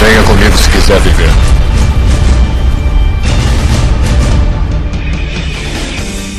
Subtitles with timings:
[0.00, 1.30] Venha comigo se quiser viver.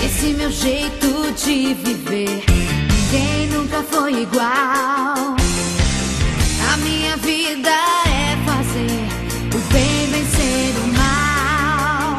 [0.06, 5.36] Esse meu jeito de viver, ninguém nunca foi igual.
[6.72, 9.08] A minha vida é fazer
[9.56, 12.18] o bem vencer o mal.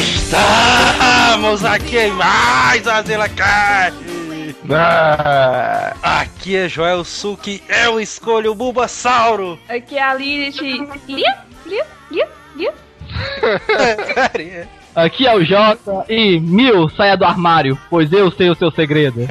[0.00, 4.21] Estamos aqui em mais a Zila Cast.
[4.70, 9.58] Ah, Aqui é Joel Suki, eu escolho o Bulbasauro.
[9.68, 10.60] Aqui é a Lilith.
[11.08, 11.38] Lia?
[11.66, 11.86] Lia?
[12.10, 12.28] Lia?
[12.56, 12.74] Lia?
[14.94, 19.28] aqui é o Jota e Mil, saia do armário, pois eu sei o seu segredo.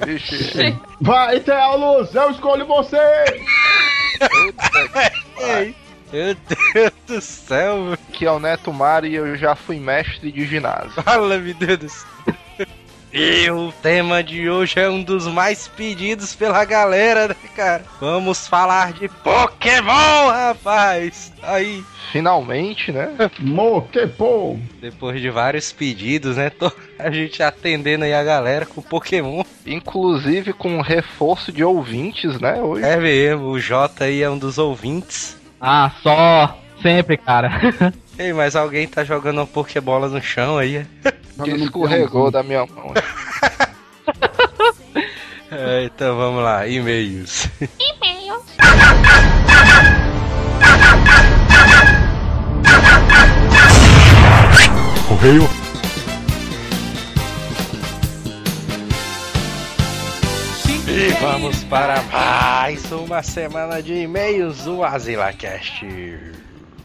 [1.00, 2.96] Vai ter a luz, eu escolho você!
[6.12, 10.46] Meu Deus do céu, Aqui é o Neto Mari e eu já fui mestre de
[10.46, 10.90] ginásio.
[11.02, 12.08] fala, meu Deus do céu.
[13.12, 17.82] E o tema de hoje é um dos mais pedidos pela galera, né, cara?
[17.98, 21.32] Vamos falar de Pokémon, rapaz!
[21.42, 23.10] Aí, Finalmente, né?
[23.38, 24.58] Mokepô!
[24.80, 26.50] depois de vários pedidos, né?
[26.50, 29.42] tô- A gente atendendo aí a galera com Pokémon.
[29.66, 32.60] Inclusive com reforço de ouvintes, né?
[32.60, 32.84] Hoje.
[32.84, 35.36] É mesmo, o Jota aí é um dos ouvintes.
[35.60, 37.50] Ah, só, sempre, cara.
[38.18, 40.84] Ei, mas alguém tá jogando uma Pokébola no chão aí?
[41.44, 42.92] que escorregou da minha mão.
[45.50, 47.48] É, então vamos lá, e-mails.
[55.08, 55.48] Correio.
[60.86, 65.86] E vamos para mais uma semana de e-mails do AsilaCast.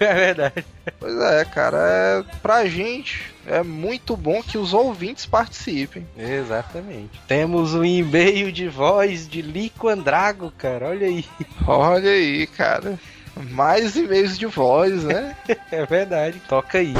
[0.00, 0.64] É verdade.
[0.98, 6.06] Pois é, cara, é, pra gente é muito bom que os ouvintes participem.
[6.16, 7.20] Exatamente.
[7.26, 10.88] Temos um e-mail de voz de Lico Andrago, cara.
[10.88, 11.24] Olha aí.
[11.66, 12.98] Olha aí, cara.
[13.50, 15.36] Mais e-mails de voz, né?
[15.70, 16.40] É verdade.
[16.48, 16.94] Toca aí.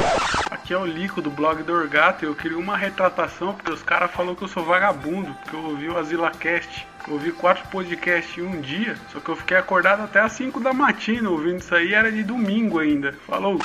[0.65, 2.25] Aqui é o Lico do blog do Orgato.
[2.25, 5.87] Eu queria uma retratação porque os caras falaram que eu sou vagabundo, porque eu ouvi
[5.87, 6.87] o AsilaCast.
[7.07, 10.59] Eu ouvi quatro podcasts em um dia, só que eu fiquei acordado até às 5
[10.59, 13.13] da matina ouvindo isso aí, era de domingo ainda.
[13.27, 13.59] Falou!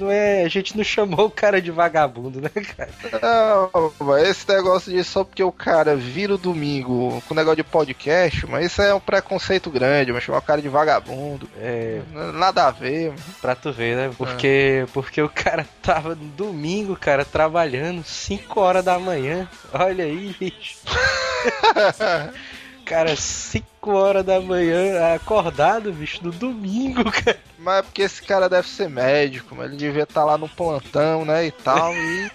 [0.00, 2.90] Não é, a gente não chamou o cara de vagabundo, né, cara?
[3.22, 7.62] Não, mas esse negócio de só porque o cara vira o domingo com negócio de
[7.62, 11.48] podcast, mas isso é um preconceito grande, mas chamar o cara de vagabundo.
[11.58, 12.00] É,
[12.34, 13.10] Nada a ver.
[13.10, 13.20] mano.
[13.40, 14.10] pra tu ver, né?
[14.18, 19.48] Porque, porque o cara tava domingo, cara, trabalhando 5 horas da manhã.
[19.72, 20.78] Olha aí, bicho.
[22.86, 27.36] Cara, 5 horas da manhã, acordado, bicho, no domingo, cara.
[27.58, 31.24] Mas é porque esse cara deve ser médico, mas ele devia estar lá no plantão,
[31.24, 32.30] né, e tal, e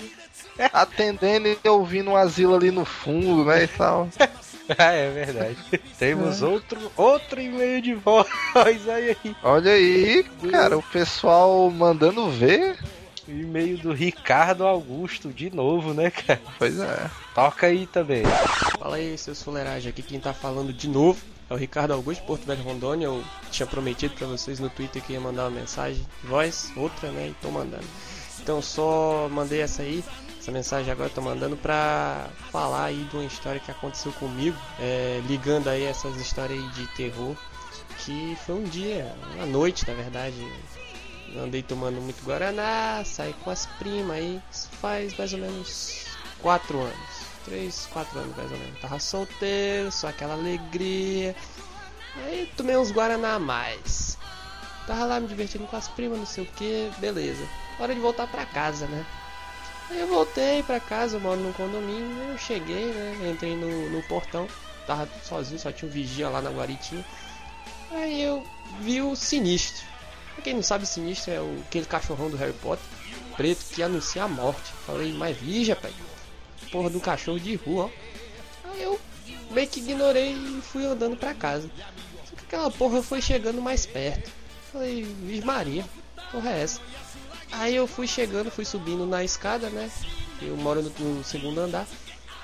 [0.73, 4.09] atendendo e ouvindo um asilo ali no fundo, né, e tal.
[4.77, 5.57] Ah, é verdade.
[5.99, 8.27] Temos outro, outro e-mail de voz
[8.87, 9.17] aí.
[9.43, 12.77] Olha aí, cara, o pessoal mandando ver.
[13.27, 16.41] E-mail do Ricardo Augusto, de novo, né, cara?
[16.57, 17.09] Pois é.
[17.33, 18.23] Toca aí também.
[18.79, 19.89] Fala aí, seus fuleiragem.
[19.89, 21.19] Aqui quem tá falando de novo
[21.49, 23.05] é o Ricardo Augusto, Porto Velho Rondônia.
[23.05, 27.11] Eu tinha prometido pra vocês no Twitter que ia mandar uma mensagem de voz, outra,
[27.11, 27.27] né?
[27.27, 27.85] E tô mandando.
[28.41, 30.03] Então só mandei essa aí.
[30.39, 34.57] Essa mensagem agora eu tô mandando pra falar aí de uma história que aconteceu comigo,
[34.79, 37.35] é, ligando aí essas histórias aí de terror,
[37.99, 40.35] que foi um dia, uma noite na verdade,
[41.37, 44.41] andei tomando muito Guaraná, saí com as primas aí,
[44.81, 46.05] faz mais ou menos
[46.39, 51.35] 4 anos, 3, 4 anos mais ou menos, tava solteiro, só aquela alegria,
[52.17, 54.17] aí tomei uns Guaraná a mais,
[54.87, 57.47] tava lá me divertindo com as primas, não sei o que, beleza,
[57.79, 59.05] hora de voltar pra casa, né?
[59.91, 63.29] Aí eu voltei pra casa, eu moro num condomínio, eu cheguei, né?
[63.29, 64.47] Entrei no, no portão,
[64.87, 67.03] tava sozinho, só tinha um vigia lá na guaritinha.
[67.91, 68.41] Aí eu
[68.79, 69.90] vi o Sinistro.
[70.41, 72.83] Pra quem não sabe, Sinistro é o, aquele cachorrão do Harry Potter,
[73.37, 74.73] preto, que anuncia a morte.
[74.87, 75.93] Falei, mas vija, pai,
[76.71, 78.69] porra do cachorro de rua, ó.
[78.71, 78.99] Aí eu
[79.51, 81.69] meio que ignorei e fui andando pra casa.
[82.25, 84.31] Só que aquela porra foi chegando mais perto.
[84.73, 85.85] Falei, Virgem Maria,
[86.31, 86.81] porra é essa?
[87.51, 89.91] Aí eu fui chegando, fui subindo na escada, né?
[90.41, 91.85] Eu moro no, no segundo andar.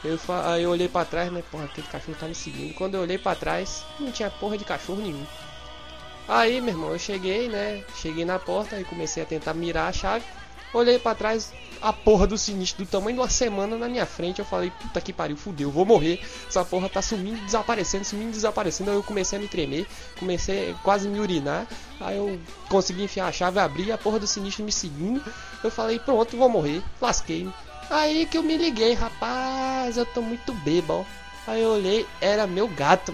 [0.03, 1.43] Eu, aí eu olhei pra trás, né?
[1.49, 2.75] Porra, aquele cachorro tá me seguindo.
[2.75, 5.25] Quando eu olhei pra trás, não tinha porra de cachorro nenhum.
[6.27, 7.81] Aí, meu irmão, eu cheguei, né?
[7.95, 10.25] Cheguei na porta e comecei a tentar mirar a chave.
[10.73, 14.39] Olhei pra trás, a porra do sinistro do tamanho de uma semana na minha frente.
[14.39, 16.19] Eu falei, puta que pariu, fudeu, vou morrer.
[16.47, 18.91] Essa porra tá sumindo, desaparecendo, sumindo, desaparecendo.
[18.91, 19.87] Aí eu comecei a me tremer,
[20.19, 21.65] comecei a quase me urinar.
[21.99, 22.37] Aí eu
[22.67, 25.23] consegui enfiar a chave, abri a porra do sinistro me seguindo.
[25.63, 27.53] Eu falei, pronto, vou morrer, lasquei-me.
[27.89, 31.05] Aí que eu me liguei, rapaz, eu tô muito bêbado.
[31.47, 33.13] Aí eu olhei, era meu gato.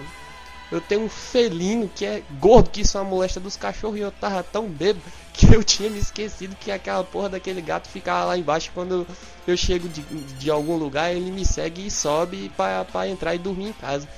[0.74, 4.00] Eu tenho um felino que é gordo, que isso é uma molesta dos cachorros, e
[4.00, 8.24] eu tava tão bêbado que eu tinha me esquecido que aquela porra daquele gato ficava
[8.24, 9.06] lá embaixo quando
[9.46, 13.68] eu chego de, de algum lugar, ele me segue e sobe pra entrar e dormir
[13.68, 14.08] em casa.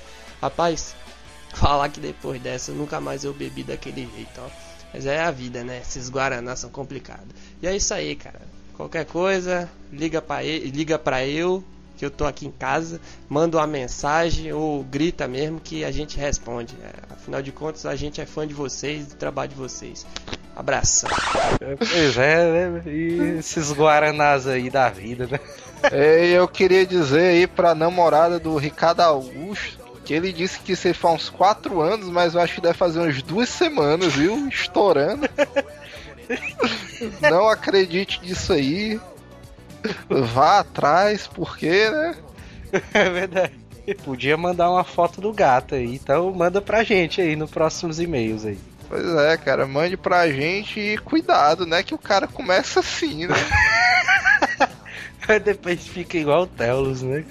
[0.40, 0.94] Rapaz,
[1.52, 4.48] falar que depois dessa nunca mais eu bebi daquele jeito, ó.
[4.94, 5.82] Mas é a vida, né?
[5.82, 7.28] Esses guaranás são complicados.
[7.60, 8.40] E é isso aí, cara.
[8.76, 11.62] Qualquer coisa, liga pra, ele, liga pra eu,
[11.96, 16.18] que eu tô aqui em casa, manda uma mensagem ou grita mesmo que a gente
[16.18, 16.74] responde.
[16.82, 20.06] É, afinal de contas, a gente é fã de vocês, do trabalho de vocês.
[20.54, 21.10] Abração.
[21.78, 22.82] Pois é, né?
[22.86, 25.38] E esses guaranás aí da vida, né?
[25.92, 30.86] É, eu queria dizer aí pra namorada do Ricardo Augusto que ele disse que isso
[30.86, 34.48] aí faz uns 4 anos, mas eu acho que deve fazer umas duas semanas, viu?
[34.48, 35.28] Estourando.
[37.20, 39.00] Não acredite nisso aí.
[40.08, 42.14] Vá atrás, porque, né?
[42.92, 43.52] É verdade.
[44.04, 48.44] Podia mandar uma foto do gato aí, então manda pra gente aí nos próximos e-mails
[48.44, 48.58] aí.
[48.88, 51.82] Pois é, cara, mande pra gente e cuidado, né?
[51.82, 53.34] Que o cara começa assim, né?
[55.44, 57.24] Depois fica igual o Telos, né?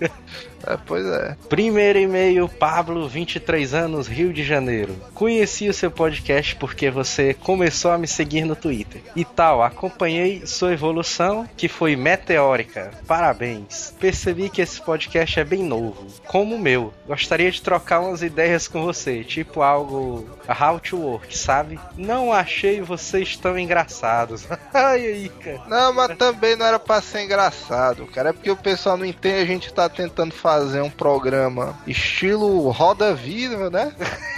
[0.68, 1.38] É, pois é.
[1.48, 4.96] Primeiro e-mail, Pablo, 23 anos, Rio de Janeiro.
[5.14, 9.02] Conheci o seu podcast porque você começou a me seguir no Twitter.
[9.16, 12.92] E tal, acompanhei sua evolução, que foi meteórica.
[13.08, 13.94] Parabéns.
[14.00, 16.94] Percebi que esse podcast é bem novo, como o meu.
[17.08, 21.80] Gostaria de trocar umas ideias com você, tipo algo how to work, sabe?
[21.96, 24.48] Não achei vocês tão engraçados.
[24.74, 25.62] Ai aí, cara.
[25.68, 28.30] Não, mas também não era pra ser engraçado, cara.
[28.30, 33.14] É porque o pessoal não entende, a gente tá tentando fazer um programa estilo roda
[33.14, 33.94] vida, né?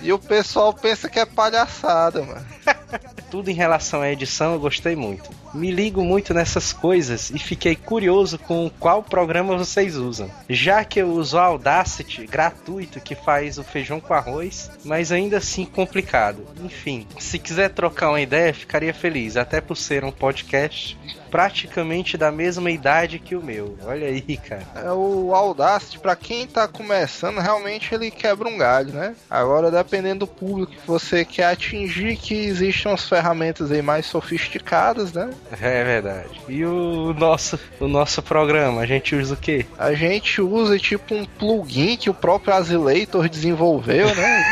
[0.00, 2.46] E o pessoal pensa que é palhaçada, mano.
[3.32, 5.30] tudo em relação à edição eu gostei muito.
[5.54, 10.30] Me ligo muito nessas coisas e fiquei curioso com qual programa vocês usam.
[10.50, 15.38] Já que eu uso o Audacity gratuito que faz o feijão com arroz, mas ainda
[15.38, 16.46] assim complicado.
[16.62, 20.98] Enfim, se quiser trocar uma ideia, ficaria feliz, até por ser um podcast
[21.30, 23.78] praticamente da mesma idade que o meu.
[23.86, 24.66] Olha aí, cara.
[24.76, 29.14] É o Audacity, pra quem tá começando, realmente ele quebra um galho, né?
[29.30, 33.21] Agora, dependendo do público que você quer atingir, que existem umas ferramentas
[33.70, 35.30] aí mais sofisticadas, né?
[35.60, 36.40] É verdade.
[36.48, 39.66] E o nosso, o nosso programa, a gente usa o quê?
[39.78, 44.44] A gente usa tipo um plugin que o próprio Azileitor desenvolveu, né?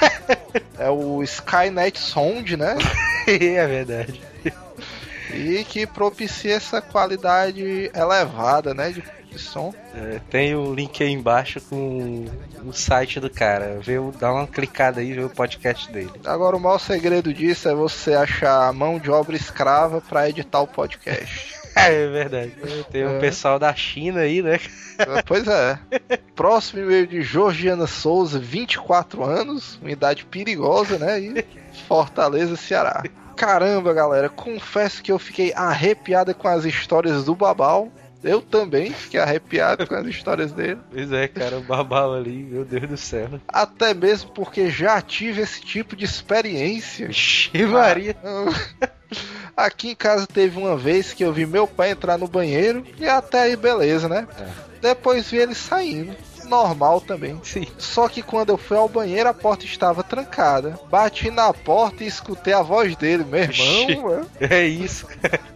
[0.78, 2.76] é o Skynet Sound, né?
[3.26, 4.20] é verdade.
[5.32, 8.90] E que propicia essa qualidade elevada, né?
[8.90, 9.72] De, de som.
[9.94, 12.26] É, tem o link aí embaixo com
[12.64, 13.78] o site do cara.
[13.80, 16.10] Vê, dá uma clicada aí e vê o podcast dele.
[16.24, 20.60] Agora, o maior segredo disso é você achar a mão de obra escrava pra editar
[20.60, 21.58] o podcast.
[21.72, 22.52] É verdade.
[22.90, 23.18] Tem o É.
[23.20, 24.58] pessoal da China aí, né?
[25.24, 25.78] pois é.
[26.34, 31.20] Próximo e-mail de Georgiana Souza, 24 anos, uma idade perigosa, né?
[31.20, 31.44] E
[31.86, 33.04] Fortaleza, Ceará.
[33.36, 37.88] Caramba, galera, confesso que eu fiquei arrepiada com as histórias do Babal.
[38.22, 40.78] Eu também fiquei arrepiado com as histórias dele.
[40.90, 43.28] Pois é, cara, o babau ali, meu Deus do céu.
[43.48, 47.06] Até mesmo porque já tive esse tipo de experiência.
[47.06, 48.16] Vixe, Maria.
[49.56, 53.08] Aqui em casa teve uma vez que eu vi meu pai entrar no banheiro e
[53.08, 54.26] até aí beleza, né?
[54.80, 56.14] Depois vi ele saindo.
[56.46, 57.38] Normal também.
[57.44, 57.66] Sim.
[57.78, 60.78] Só que quando eu fui ao banheiro, a porta estava trancada.
[60.90, 64.02] Bati na porta e escutei a voz dele, meu irmão.
[64.02, 64.26] mano.
[64.40, 65.06] É isso.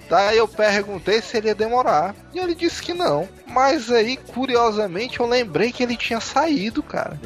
[0.09, 2.15] Daí eu perguntei se ele ia demorar.
[2.33, 3.29] E ele disse que não.
[3.47, 7.19] Mas aí, curiosamente, eu lembrei que ele tinha saído, cara.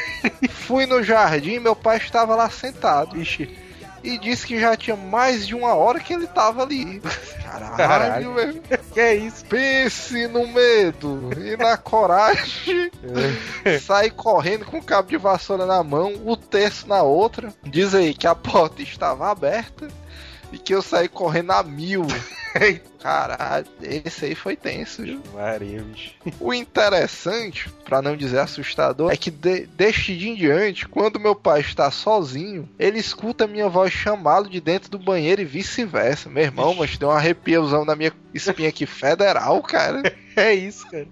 [0.50, 3.20] Fui no jardim, meu pai estava lá sentado.
[3.20, 3.64] Ixi.
[4.02, 7.00] E disse que já tinha mais de uma hora que ele tava ali.
[7.42, 8.34] Caralho, Caralho.
[8.34, 8.62] velho.
[8.92, 9.44] Que é isso?
[9.46, 12.90] Pense no medo e na coragem.
[13.80, 17.52] Sai correndo com o cabo de vassoura na mão, o terço na outra.
[17.62, 19.88] Diz aí que a porta estava aberta
[20.54, 22.06] e que eu saí correndo a mil.
[23.00, 25.20] Caralho, esse aí foi tenso, viu?
[25.34, 26.12] Maria, bicho.
[26.40, 31.34] O interessante, pra não dizer assustador, é que de- deste dia em diante, quando meu
[31.34, 36.30] pai está sozinho, ele escuta minha voz chamá-lo de dentro do banheiro e vice-versa.
[36.30, 40.02] Meu irmão, mas deu um arrepiozão na minha espinha aqui federal, cara.
[40.44, 41.06] É isso, cara.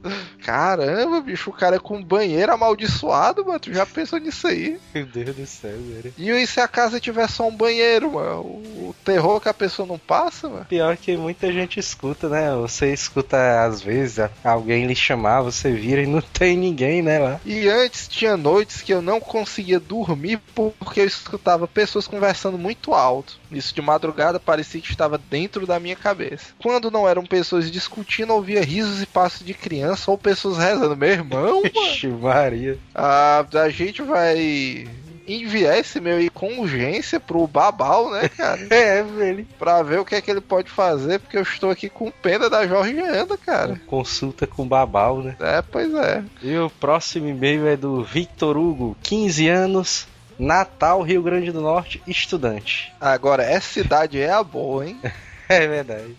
[0.45, 3.61] Caramba, bicho, o cara é com banheiro amaldiçoado, mano.
[3.61, 4.79] Tu já pensou nisso aí?
[4.95, 6.15] Meu Deus do céu, velho.
[6.19, 8.41] E se a casa tiver só um banheiro, mano?
[8.41, 10.67] O terror que a pessoa não passa, mano?
[10.67, 12.53] Pior que muita gente escuta, né?
[12.57, 17.41] Você escuta às vezes alguém lhe chamar, você vira e não tem ninguém, né, lá.
[17.45, 22.93] E antes tinha noites que eu não conseguia dormir porque eu escutava pessoas conversando muito
[22.93, 23.39] alto.
[23.51, 26.55] Isso de madrugada parecia que estava dentro da minha cabeça.
[26.59, 30.97] Quando não eram pessoas discutindo, eu ouvia risos e passos de criança ou pessoas rezando.
[30.97, 32.79] Meu irmão, mano, Ixi, Maria.
[32.95, 34.87] a, a gente vai
[35.27, 38.59] enviar esse meu aí com urgência pro Babal, né, cara?
[38.71, 39.47] É, velho.
[39.59, 42.51] pra ver o que é que ele pode fazer, porque eu estou aqui com pena
[42.51, 43.81] da Georgiana, cara.
[43.87, 45.37] Consulta com babau, né?
[45.39, 46.25] É, pois é.
[46.43, 52.03] E o próximo e-mail é do Victor Hugo, 15 anos, Natal, Rio Grande do Norte,
[52.07, 52.93] estudante.
[53.01, 54.99] Agora, essa cidade é a boa, hein?
[55.49, 56.17] É verdade.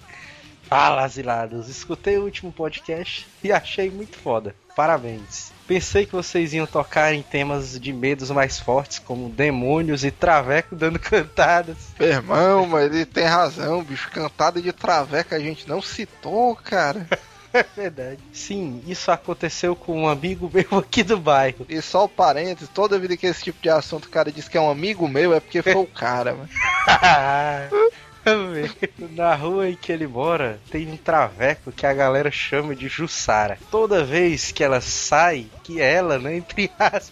[0.74, 1.70] Fala, asilados.
[1.70, 4.56] Escutei o último podcast e achei muito foda.
[4.76, 5.52] Parabéns.
[5.68, 10.76] Pensei que vocês iam tocar em temas de medos mais fortes, como demônios e traveco
[10.76, 11.78] dando cantadas.
[12.00, 14.10] Irmão, mas ele tem razão, bicho.
[14.10, 17.08] Cantada de traveca a gente não citou, cara.
[17.54, 18.18] É verdade.
[18.34, 21.68] Sim, isso aconteceu com um amigo meu aqui do bairro.
[21.70, 24.58] E só o parênteses, toda vida que esse tipo de assunto o cara diz que
[24.58, 26.50] é um amigo meu, é porque foi o cara, mano.
[29.12, 33.58] Na rua em que ele mora, tem um traveco que a galera chama de Jussara.
[33.70, 37.12] Toda vez que ela sai, que ela, né, entre aspas,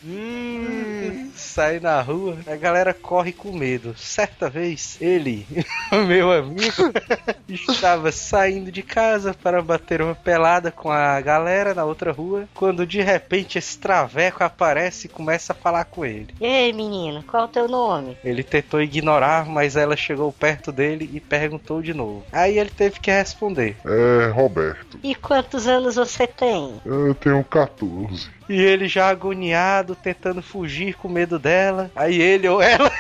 [1.36, 3.94] sai na rua, a galera corre com medo.
[3.98, 5.46] Certa vez, ele,
[6.08, 6.92] meu amigo,
[7.48, 12.86] estava saindo de casa para bater uma pelada com a galera na outra rua, quando
[12.86, 16.34] de repente esse traveco aparece e começa a falar com ele.
[16.40, 18.18] Ei, menino, qual é o teu nome?
[18.24, 22.24] Ele tentou ignorar, mas ela chegou perto dele e perguntou de novo.
[22.32, 23.78] Aí ele teve que responder.
[23.86, 25.00] É, Roberto.
[25.04, 26.82] E quantos anos você tem?
[26.86, 28.30] Eu tenho 14.
[28.50, 31.90] E ele já agoniado, tentando fugir com medo dela.
[31.96, 32.92] Aí ele ou ela,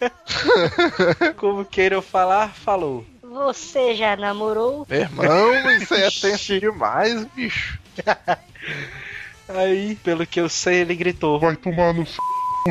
[1.36, 3.04] como queiram falar, falou.
[3.22, 4.86] Você já namorou?
[4.88, 7.78] Meu irmão, isso aí é tenso demais, bicho.
[9.48, 11.38] Aí, pelo que eu sei, ele gritou.
[11.38, 12.16] Vai tomar no c...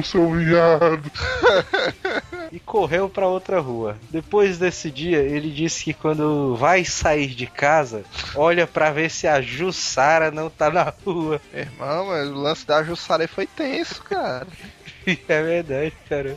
[0.04, 1.10] seu viado.
[2.52, 3.98] e correu pra outra rua.
[4.10, 8.04] Depois desse dia, ele disse que quando vai sair de casa,
[8.36, 11.42] olha pra ver se a Jussara não tá na rua.
[11.54, 14.48] Irmão, mas o lance da Jussara foi tenso, cara.
[15.28, 16.36] É verdade, cara.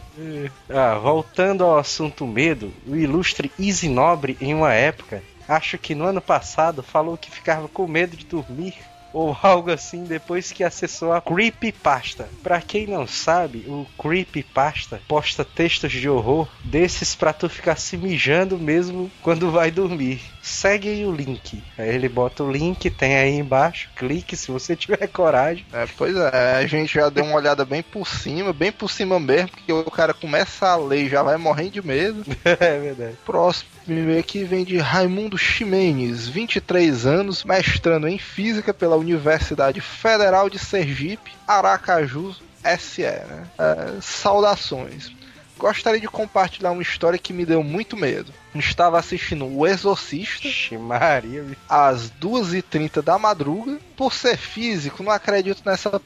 [0.69, 6.05] Ah, voltando ao assunto medo, o ilustre Easy Nobre, em uma época, acho que no
[6.05, 8.75] ano passado, falou que ficava com medo de dormir
[9.13, 12.29] ou algo assim depois que acessou a Creepypasta.
[12.43, 17.97] Pra quem não sabe, o Creepypasta posta textos de horror desses pra tu ficar se
[17.97, 20.21] mijando mesmo quando vai dormir.
[20.43, 21.63] Segue aí o link.
[21.77, 25.67] Aí ele bota o link, tem aí embaixo, clique se você tiver coragem.
[25.73, 29.19] É, pois é, a gente já deu uma olhada bem por cima, bem por cima
[29.19, 32.25] mesmo, porque o cara começa a ler e já vai morrendo de medo.
[32.45, 33.17] é verdade.
[33.25, 40.49] Próximo e-mail aqui vem de Raimundo Ximenes, 23 anos, mestrando em Física pela Universidade Federal
[40.49, 42.35] de Sergipe, Aracaju,
[42.79, 43.03] SE.
[43.03, 43.47] Né?
[43.59, 45.18] É, saudações.
[45.59, 48.33] Gostaria de compartilhar uma história que me deu muito medo.
[48.55, 51.61] Estava assistindo O Exorcista Ixi, Maria, bicho.
[51.69, 53.79] às 2h30 da madruga.
[53.97, 56.01] Por ser físico, não acredito nessa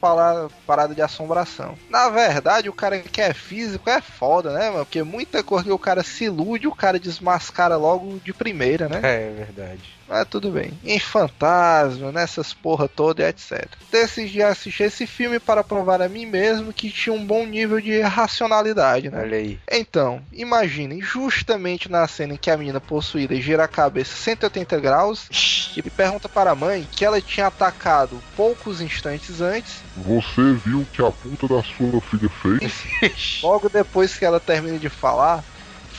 [0.66, 1.76] parada de assombração.
[1.88, 4.84] Na verdade, o cara que é físico é foda, né, mano?
[4.84, 9.00] Porque muita coisa que o cara se ilude, o cara desmascara logo de primeira, né?
[9.02, 9.82] É verdade.
[10.12, 10.78] Mas tudo bem.
[10.84, 13.66] Em fantasma, nessas porra toda e etc.
[13.90, 17.98] Decidi assistir esse filme para provar a mim mesmo que tinha um bom nível de
[18.02, 19.22] racionalidade, né?
[19.22, 19.58] Olha aí.
[19.70, 25.28] Então, imaginem, justamente na cena em que a menina possuída gira a cabeça 180 graus
[25.74, 30.86] e pergunta para a mãe que ela tinha atacado poucos instantes antes, Você viu o
[30.86, 33.40] que a puta da sua filha fez?
[33.42, 35.42] logo depois que ela termina de falar,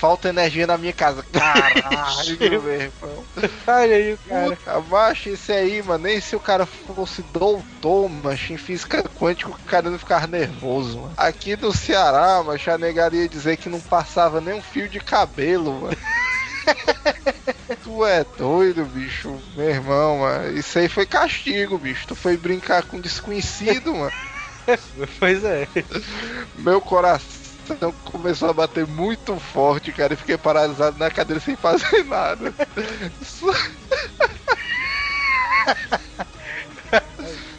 [0.03, 1.24] falta energia na minha casa.
[1.31, 3.24] Caralho, meu irmão.
[3.65, 4.55] Olha aí o cara.
[4.57, 9.50] Puta, macho, esse aí, mano, nem se o cara fosse doutor, macho, em física quântica,
[9.50, 11.13] o cara não ficava nervoso, mano.
[11.15, 15.72] Aqui no Ceará, macho, a negaria dizer que não passava nem um fio de cabelo,
[15.83, 15.98] mano.
[17.81, 20.57] tu é doido, bicho, meu irmão, mano.
[20.57, 22.07] Isso aí foi castigo, bicho.
[22.07, 24.12] Tu foi brincar com desconhecido, mano.
[25.19, 25.67] Pois é.
[26.57, 27.42] Meu coração
[28.05, 32.53] começou a bater muito forte, cara, e fiquei paralisado na cadeira sem fazer nada.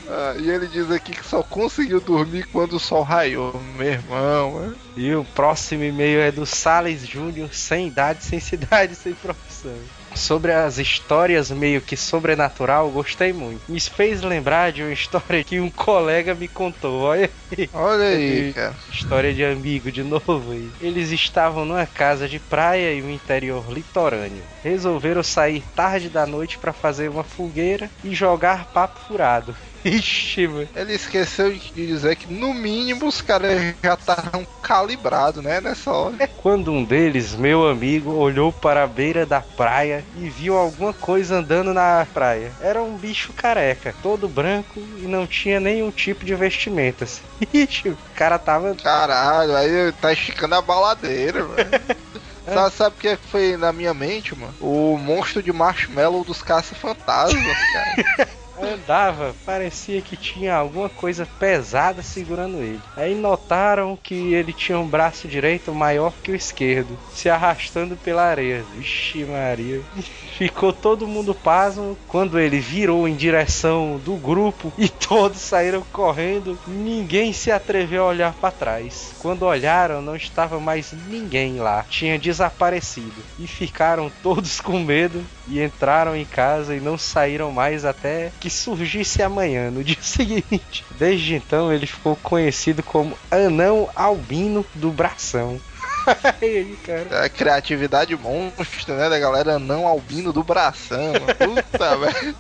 [0.07, 4.53] Ah, e ele diz aqui que só conseguiu dormir quando o sol raiou, meu irmão.
[4.53, 4.77] mano.
[4.97, 9.77] E o próximo e-mail é do Sales Júnior, sem idade, sem cidade, sem profissão.
[10.15, 13.61] Sobre as histórias meio que sobrenatural, gostei muito.
[13.69, 17.03] Me fez lembrar de uma história que um colega me contou.
[17.03, 17.71] Olha aí.
[17.73, 18.75] Olha aí, cara.
[18.91, 20.71] História de amigo de novo aí.
[20.81, 24.43] Eles estavam numa casa de praia e um interior litorâneo.
[24.63, 29.55] Resolveram sair tarde da noite para fazer uma fogueira e jogar papo furado.
[29.85, 30.69] Ixi, mano.
[30.75, 36.27] Ele esqueceu de dizer que no mínimo os caras já estavam calibrados, né, nessa hora.
[36.27, 41.37] Quando um deles, meu amigo, olhou para a beira da praia e viu alguma coisa
[41.37, 42.53] andando na praia.
[42.61, 47.21] Era um bicho careca, todo branco e não tinha nenhum tipo de vestimentas.
[47.53, 48.75] Ixi, o cara tava.
[48.75, 51.57] Caralho, aí tá esticando a baladeira, mano.
[52.45, 54.55] Sabe, sabe o que foi na minha mente, mano?
[54.61, 58.29] O monstro de marshmallow dos caça-fantasmas, cara.
[58.65, 62.81] Andava, parecia que tinha alguma coisa pesada segurando ele.
[62.97, 68.23] Aí notaram que ele tinha um braço direito maior que o esquerdo, se arrastando pela
[68.23, 68.65] areia.
[68.75, 69.83] Vixe Maria.
[70.37, 76.59] Ficou todo mundo pasmo quando ele virou em direção do grupo e todos saíram correndo.
[76.67, 79.15] Ninguém se atreveu a olhar para trás.
[79.21, 81.85] Quando olharam, não estava mais ninguém lá.
[81.89, 83.23] Tinha desaparecido.
[83.39, 88.51] E ficaram todos com medo e entraram em casa e não saíram mais até que
[88.55, 90.85] surgisse amanhã, no dia seguinte.
[90.99, 95.61] Desde então ele ficou conhecido como Anão Albino do Bração.
[96.85, 97.09] Cara.
[97.11, 101.13] É a criatividade monstro, né, da galera não albino do bração.
[101.39, 102.37] Puta, velho.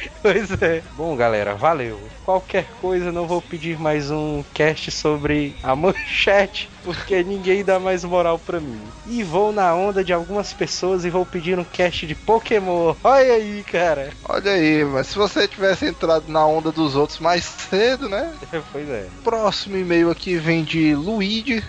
[0.22, 0.82] Pois é.
[0.96, 2.00] Bom, galera, valeu.
[2.24, 8.04] Qualquer coisa, não vou pedir mais um cast sobre a manchete, porque ninguém dá mais
[8.04, 8.80] moral pra mim.
[9.06, 12.94] E vou na onda de algumas pessoas e vou pedir um cast de Pokémon.
[13.04, 14.10] Olha aí, cara.
[14.28, 18.32] Olha aí, mas se você tivesse entrado na onda dos outros mais cedo, né?
[18.72, 19.06] Pois é.
[19.22, 21.62] Próximo e-mail aqui vem de Luigi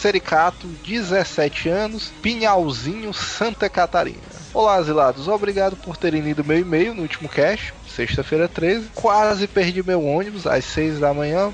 [0.00, 4.29] Sericato, 17 anos, Pinhalzinho, Santa Catarina.
[4.52, 5.28] Olá, asilados.
[5.28, 8.90] Obrigado por terem lido meu e-mail no último cast, sexta-feira 13.
[8.96, 11.52] Quase perdi meu ônibus às 6 da manhã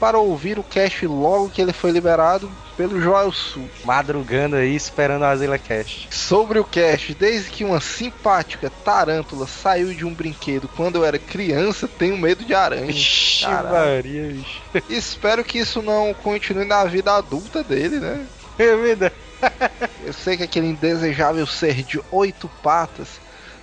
[0.00, 3.68] para ouvir o cast logo que ele foi liberado pelo Joel Sul.
[3.84, 6.08] Madrugando aí, esperando a Azila Cast.
[6.10, 11.18] Sobre o cast, desde que uma simpática tarântula saiu de um brinquedo quando eu era
[11.18, 12.94] criança, tenho medo de aranha.
[13.42, 13.74] Caralho.
[13.74, 14.62] Maria, bicho.
[14.88, 18.24] Espero que isso não continue na vida adulta dele, né?
[18.58, 19.14] É verdade.
[20.04, 23.20] Eu sei que aquele indesejável ser de oito patas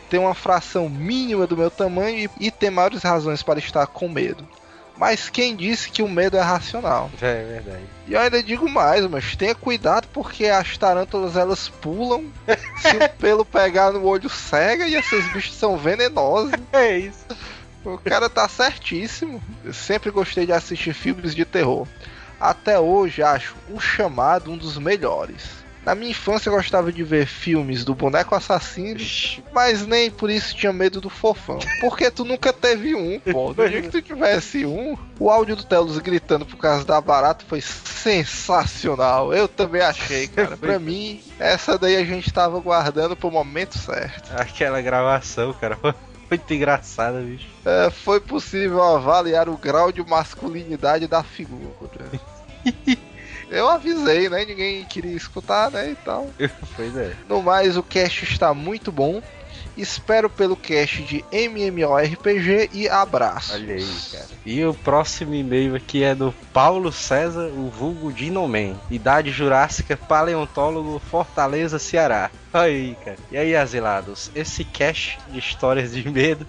[0.10, 4.08] tem uma fração mínima do meu tamanho e, e tem maiores razões para estar com
[4.08, 4.48] medo.
[4.98, 7.12] Mas quem disse que o medo é racional?
[7.22, 7.84] É verdade.
[8.08, 12.32] E eu ainda digo mais, mas tenha cuidado porque as tarântulas elas pulam,
[12.80, 16.54] se o pelo pegar no olho cega e esses bichos são venenosos.
[16.72, 17.26] É isso.
[17.84, 19.42] O cara tá certíssimo.
[19.64, 21.88] Eu sempre gostei de assistir filmes de terror.
[22.40, 25.65] Até hoje acho O Chamado um dos melhores.
[25.86, 29.00] Na minha infância eu gostava de ver filmes do boneco assassino,
[29.54, 31.60] mas nem por isso tinha medo do fofão.
[31.80, 33.54] Porque tu nunca teve um, pô.
[33.56, 37.46] Do dia que tu tivesse um, o áudio do Telos gritando por causa da barata
[37.48, 39.32] foi sensacional.
[39.32, 40.58] Eu também achei, cara.
[40.58, 44.32] Pra mim, essa daí a gente tava guardando pro momento certo.
[44.36, 45.94] Aquela gravação, cara, foi
[46.30, 47.48] muito engraçada, bicho.
[47.64, 51.70] É, foi possível avaliar o grau de masculinidade da figura.
[53.50, 54.46] Eu avisei, né?
[54.46, 55.92] Ninguém queria escutar, né?
[55.92, 56.30] E tal.
[56.76, 57.16] Pois é.
[57.30, 59.22] No mais, o cast está muito bom.
[59.78, 63.54] Espero pelo cast de MMORPG e abraço.
[63.54, 64.26] Olha aí, cara.
[64.46, 68.80] E o próximo e-mail aqui é do Paulo César, o vulgo Dinoman.
[68.90, 72.32] Idade Jurássica, paleontólogo, Fortaleza, Ceará.
[72.56, 73.18] Aí, cara.
[73.30, 74.32] E aí, asilados?
[74.34, 76.46] Esse cast de histórias de medo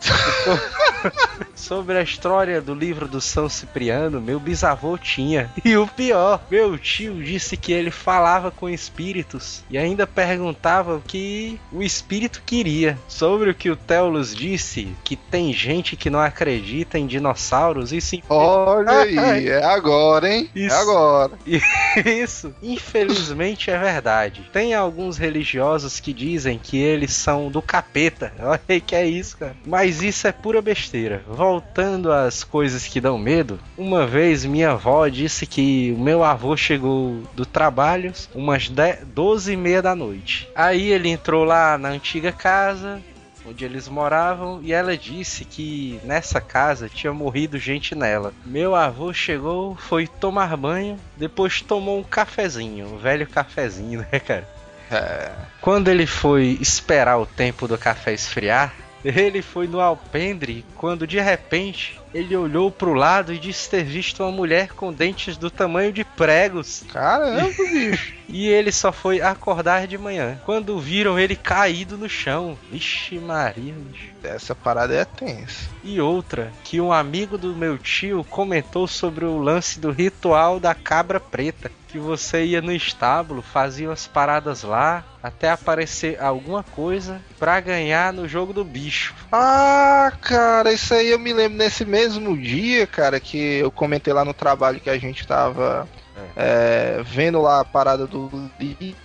[1.56, 5.50] sobre a história do livro do São Cipriano, meu bisavô tinha.
[5.64, 11.00] E o pior, meu tio disse que ele falava com espíritos e ainda perguntava o
[11.00, 12.96] que o espírito queria.
[13.08, 18.00] Sobre o que o Teolus disse, que tem gente que não acredita em dinossauros e
[18.00, 18.22] sim.
[18.28, 20.48] Olha aí, é agora, hein?
[20.54, 20.72] Isso.
[20.72, 21.32] É agora.
[22.06, 24.48] Isso, infelizmente é verdade.
[24.52, 28.32] Tem alguns religiosos que dizem que eles são do capeta.
[28.40, 29.56] Olha que é isso, cara.
[29.66, 31.22] Mas isso é pura besteira.
[31.28, 36.56] Voltando às coisas que dão medo, uma vez minha avó disse que o meu avô
[36.56, 40.48] chegou do trabalho umas 10, 12 e meia da noite.
[40.54, 43.02] Aí ele entrou lá na antiga casa,
[43.48, 48.32] onde eles moravam e ela disse que nessa casa tinha morrido gente nela.
[48.44, 54.55] Meu avô chegou, foi tomar banho, depois tomou um cafezinho, um velho cafezinho, né, cara?
[54.90, 55.30] É.
[55.60, 61.20] Quando ele foi esperar o tempo do café esfriar, ele foi no alpendre quando de
[61.20, 65.92] repente ele olhou pro lado e disse ter visto uma mulher com dentes do tamanho
[65.92, 66.82] de pregos.
[66.90, 68.14] Caramba, bicho.
[68.28, 70.40] E ele só foi acordar de manhã.
[70.44, 72.58] Quando viram ele caído no chão.
[72.70, 74.16] Vixe Maria, bicho.
[74.24, 75.68] Essa parada é tensa.
[75.84, 80.74] E outra, que um amigo do meu tio comentou sobre o lance do ritual da
[80.74, 81.70] cabra preta.
[81.86, 88.12] Que você ia no estábulo, fazia umas paradas lá, até aparecer alguma coisa pra ganhar
[88.12, 89.14] no jogo do bicho.
[89.30, 92.05] Ah, cara, isso aí eu me lembro nesse mesmo
[92.36, 95.88] dia, cara, que eu comentei lá no trabalho que a gente tava
[96.34, 98.30] é, vendo lá a parada do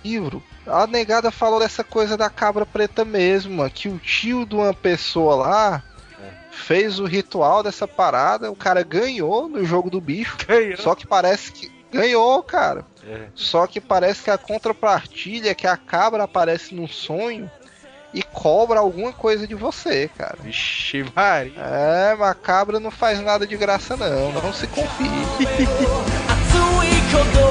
[0.04, 0.42] livro.
[0.66, 5.34] A negada falou dessa coisa da cabra preta mesmo, que o tio de uma pessoa
[5.34, 5.82] lá
[6.52, 10.36] fez o ritual dessa parada, o cara ganhou no jogo do bicho.
[10.46, 10.76] Ganhou.
[10.76, 12.84] Só que parece que ganhou, cara.
[13.04, 13.26] É.
[13.34, 17.50] Só que parece que a contrapartilha é que a cabra aparece num sonho
[18.12, 20.36] e cobra alguma coisa de você, cara.
[20.42, 21.58] Vixe Maria.
[21.58, 25.02] É, mas a cabra não faz nada de graça não, não se confie.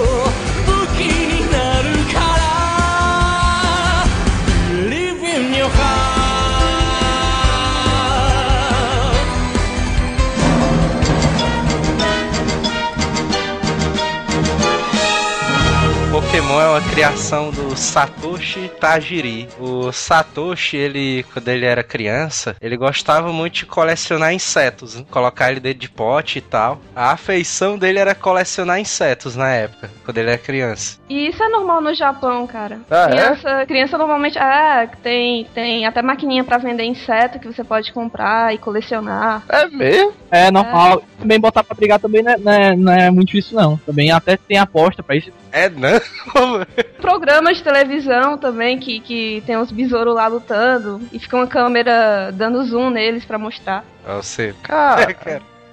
[16.31, 19.49] Pokémon é uma criação do Satoshi Tajiri.
[19.59, 25.03] O Satoshi, ele, quando ele era criança, ele gostava muito de colecionar insetos, né?
[25.11, 26.79] colocar ele dentro de pote e tal.
[26.95, 31.01] A afeição dele era colecionar insetos na época, quando ele era criança.
[31.09, 32.79] E isso é normal no Japão, cara.
[32.89, 33.09] Ah, é?
[33.09, 34.37] criança, criança normalmente.
[34.37, 39.43] É, tem, tem até maquininha pra vender inseto que você pode comprar e colecionar.
[39.49, 40.13] É mesmo?
[40.31, 41.03] É normal.
[41.19, 43.75] Também botar pra brigar também não é, não é, não é muito isso, não.
[43.85, 45.29] Também até tem aposta pra isso.
[45.51, 45.99] É não?
[47.01, 52.31] Programas de televisão também que, que tem uns besouros lá lutando e fica uma câmera
[52.31, 53.83] dando zoom neles pra mostrar.
[54.05, 54.55] Você.
[54.63, 55.03] Cara,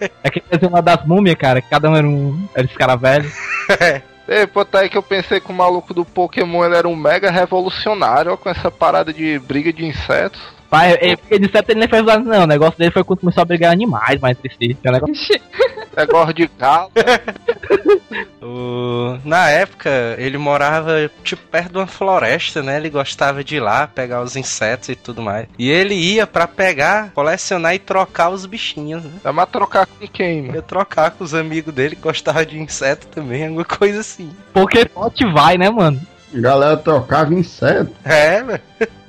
[0.01, 2.49] É aquele desenho lá das múmias, cara, que cada um era um.
[2.55, 3.31] Era esse cara velho.
[4.29, 6.95] Ei, pô, tá aí que eu pensei que o maluco do Pokémon ele era um
[6.95, 10.41] mega revolucionário ó, com essa parada de briga de insetos.
[10.71, 12.45] Pai, é, porque de certo ele nem fez nada, não.
[12.45, 14.37] O negócio dele foi quando começou a brigar animais mais.
[14.39, 15.41] Que é um negócio-
[15.97, 16.91] Negócio de galo.
[18.43, 22.77] O- Na época, ele morava, tipo, perto de uma floresta, né?
[22.77, 25.47] Ele gostava de ir lá, pegar os insetos e tudo mais.
[25.59, 29.11] E ele ia pra pegar, colecionar e trocar os bichinhos, né?
[29.23, 30.55] Dá pra trocar com quem, mano?
[30.57, 34.31] Ia trocar com os amigos dele que gostavam de inseto também, alguma coisa assim.
[34.53, 36.01] Pokémon vai, né, mano?
[36.35, 37.93] A galera trocava inseto.
[38.05, 38.61] É, velho.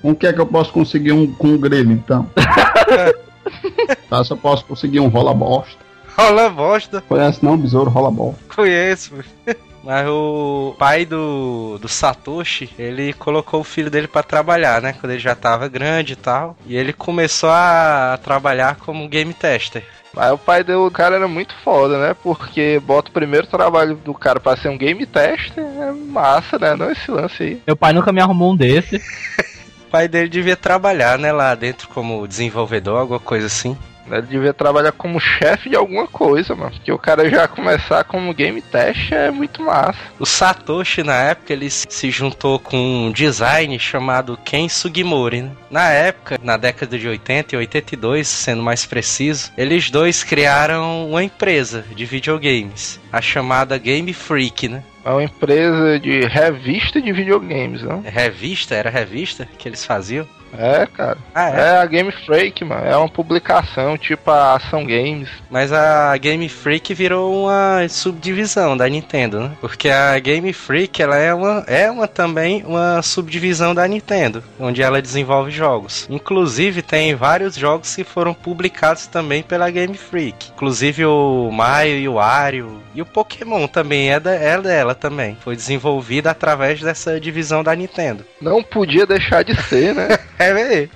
[0.01, 2.29] Com o que é que eu posso conseguir um com um grelho, então?
[4.09, 5.77] tá, só posso conseguir um rola bosta.
[6.17, 7.01] Rola bosta.
[7.01, 8.41] Conhece não, besouro rola bosta.
[8.55, 9.59] Conheço, velho.
[9.83, 14.93] Mas o pai do, do Satoshi, ele colocou o filho dele pra trabalhar, né?
[14.93, 16.57] Quando ele já tava grande e tal.
[16.65, 19.83] E ele começou a trabalhar como game tester.
[20.13, 22.15] Mas o pai do cara era muito foda, né?
[22.21, 26.75] Porque bota o primeiro trabalho do cara pra ser um game tester, é massa, né?
[26.75, 27.61] Não esse lance aí.
[27.65, 29.01] Meu pai nunca me arrumou um desse.
[29.79, 33.75] O pai dele devia trabalhar, né, lá dentro como desenvolvedor, alguma coisa assim.
[34.17, 36.71] Ele devia trabalhar como chefe de alguma coisa, mano.
[36.71, 39.99] Porque o cara já começar como game test é muito massa.
[40.19, 45.43] O Satoshi, na época, ele se juntou com um design chamado Ken Sugimori.
[45.43, 45.51] né?
[45.69, 51.23] Na época, na década de 80 e 82, sendo mais preciso, eles dois criaram uma
[51.23, 54.83] empresa de videogames, a chamada Game Freak, né?
[55.05, 58.01] É uma empresa de revista de videogames, né?
[58.05, 58.75] Revista?
[58.75, 60.27] Era revista que eles faziam?
[60.57, 61.17] É, cara.
[61.33, 61.77] Ah, é?
[61.77, 62.85] a Game Freak, mano.
[62.85, 65.29] É uma publicação, tipo a Ação Games.
[65.49, 69.51] Mas a Game Freak virou uma subdivisão da Nintendo, né?
[69.61, 74.81] Porque a Game Freak, ela é uma, é uma também uma subdivisão da Nintendo, onde
[74.81, 76.07] ela desenvolve jogos.
[76.09, 80.51] Inclusive, tem vários jogos que foram publicados também pela Game Freak.
[80.55, 85.37] Inclusive o Mario e o Wario e o Pokémon também é, da, é dela também.
[85.41, 88.25] Foi desenvolvida através dessa divisão da Nintendo.
[88.41, 90.17] Não podia deixar de ser, né?
[90.39, 90.89] é, velho.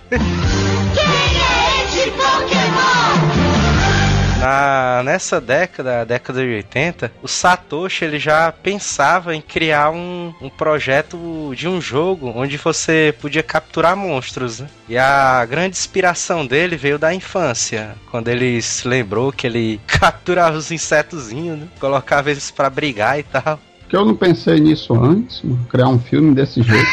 [4.39, 10.33] Na, nessa década, a década de 80, o Satoshi ele já pensava em criar um,
[10.41, 14.59] um projeto de um jogo onde você podia capturar monstros.
[14.59, 14.67] Né?
[14.89, 20.57] E a grande inspiração dele veio da infância, quando ele se lembrou que ele capturava
[20.57, 21.67] os insetozinhos, né?
[21.79, 23.59] colocava eles pra brigar e tal.
[23.87, 26.87] Que eu não pensei nisso antes, mano, criar um filme desse jeito.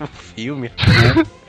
[0.00, 0.70] o filme.
[0.76, 1.43] É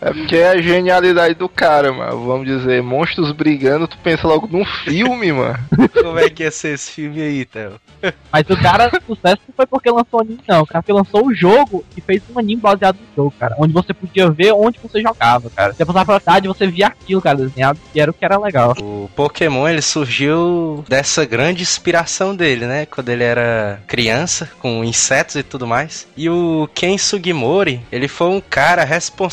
[0.00, 2.26] porque é a genialidade do cara, mano.
[2.26, 5.58] Vamos dizer, monstros brigando, tu pensa logo num filme, mano.
[6.02, 7.74] Como é que ia ser esse filme aí, Theo?
[8.32, 10.62] Mas o cara, o sucesso não foi porque lançou o anime, não.
[10.62, 13.54] O cara que lançou o jogo e fez um anime baseado no jogo, cara.
[13.58, 15.72] Onde você podia ver onde você jogava, cara.
[15.72, 17.78] Você passava pela cidade você via aquilo, cara, desenhado.
[17.94, 18.74] E era o que era legal.
[18.80, 22.86] O Pokémon, ele surgiu dessa grande inspiração dele, né?
[22.86, 26.08] Quando ele era criança, com insetos e tudo mais.
[26.16, 29.31] E o Ken Sugimori, ele foi um cara responsável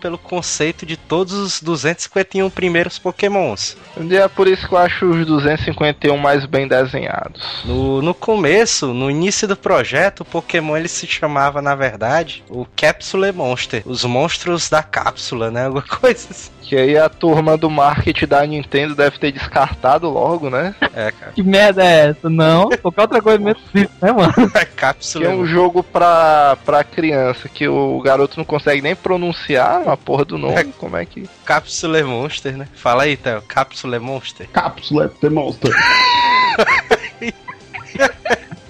[0.00, 3.76] pelo conceito de todos os 251 primeiros Pokémons.
[3.98, 7.62] E é por isso que eu acho os 251 mais bem desenhados.
[7.64, 12.66] No, no começo, no início do projeto, o Pokémon ele se chamava, na verdade, o
[12.76, 13.82] Capsule Monster.
[13.84, 15.66] Os monstros da cápsula, né?
[15.80, 16.50] Alguma coisa assim.
[16.62, 20.74] Que aí a turma do marketing da Nintendo deve ter descartado logo, né?
[20.94, 21.32] É, cara.
[21.32, 22.30] Que merda é essa?
[22.30, 24.32] Não, qualquer outra coisa mesmo né, mano?
[24.76, 25.24] Cápsula.
[25.24, 29.96] Que é um jogo pra, pra criança que o garoto não consegue nem pronunciar a
[29.96, 30.72] porra do nome.
[30.78, 31.28] Como é que.
[31.44, 32.68] Capsule Monster, né?
[32.74, 33.42] Fala aí, Theo.
[33.42, 34.48] Capsule Monster.
[34.48, 35.72] Cápsula The Monster.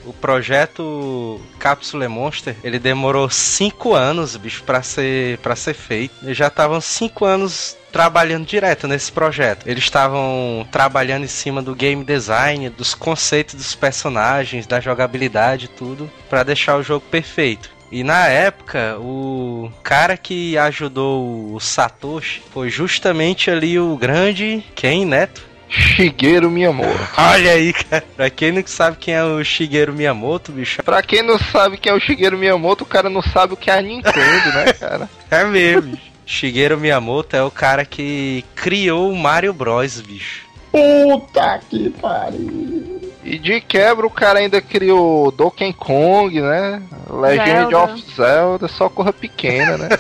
[0.05, 6.13] O projeto Capsule Monster, ele demorou 5 anos, bicho, pra ser, pra ser feito.
[6.21, 9.69] Eles já estavam 5 anos trabalhando direto nesse projeto.
[9.69, 16.11] Eles estavam trabalhando em cima do game design, dos conceitos dos personagens, da jogabilidade, tudo,
[16.29, 17.71] pra deixar o jogo perfeito.
[17.91, 25.05] E na época, o cara que ajudou o Satoshi foi justamente ali o grande Ken
[25.05, 25.51] Neto.
[25.69, 26.99] Shigeru Miyamoto.
[27.17, 28.05] Olha aí, cara.
[28.17, 30.83] Pra quem não sabe quem é o Shigeru Miyamoto, bicho.
[30.83, 33.71] Pra quem não sabe quem é o Shigeru Miyamoto, o cara não sabe o que
[33.71, 35.09] é a Nintendo, né, cara?
[35.31, 36.11] É mesmo, bicho.
[36.27, 40.50] Shigeru Miyamoto é o cara que criou o Mario Bros, bicho.
[40.71, 43.01] Puta que pariu.
[43.25, 46.83] E de quebra o cara ainda criou Donkey Kong, né?
[47.11, 47.79] Legend Zelda.
[47.79, 49.89] of Zelda, só corra pequena, né?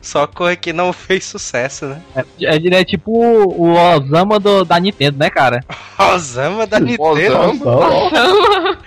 [0.00, 2.00] Só coisa que não fez sucesso, né?
[2.16, 5.62] É, ele é tipo o Osama do, da Nintendo, né, cara?
[6.14, 7.02] Osama da Nintendo.
[7.04, 8.78] Osama.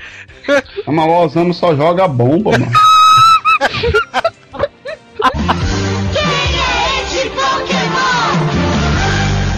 [0.88, 2.66] Mas o Osama só joga bomba, mano.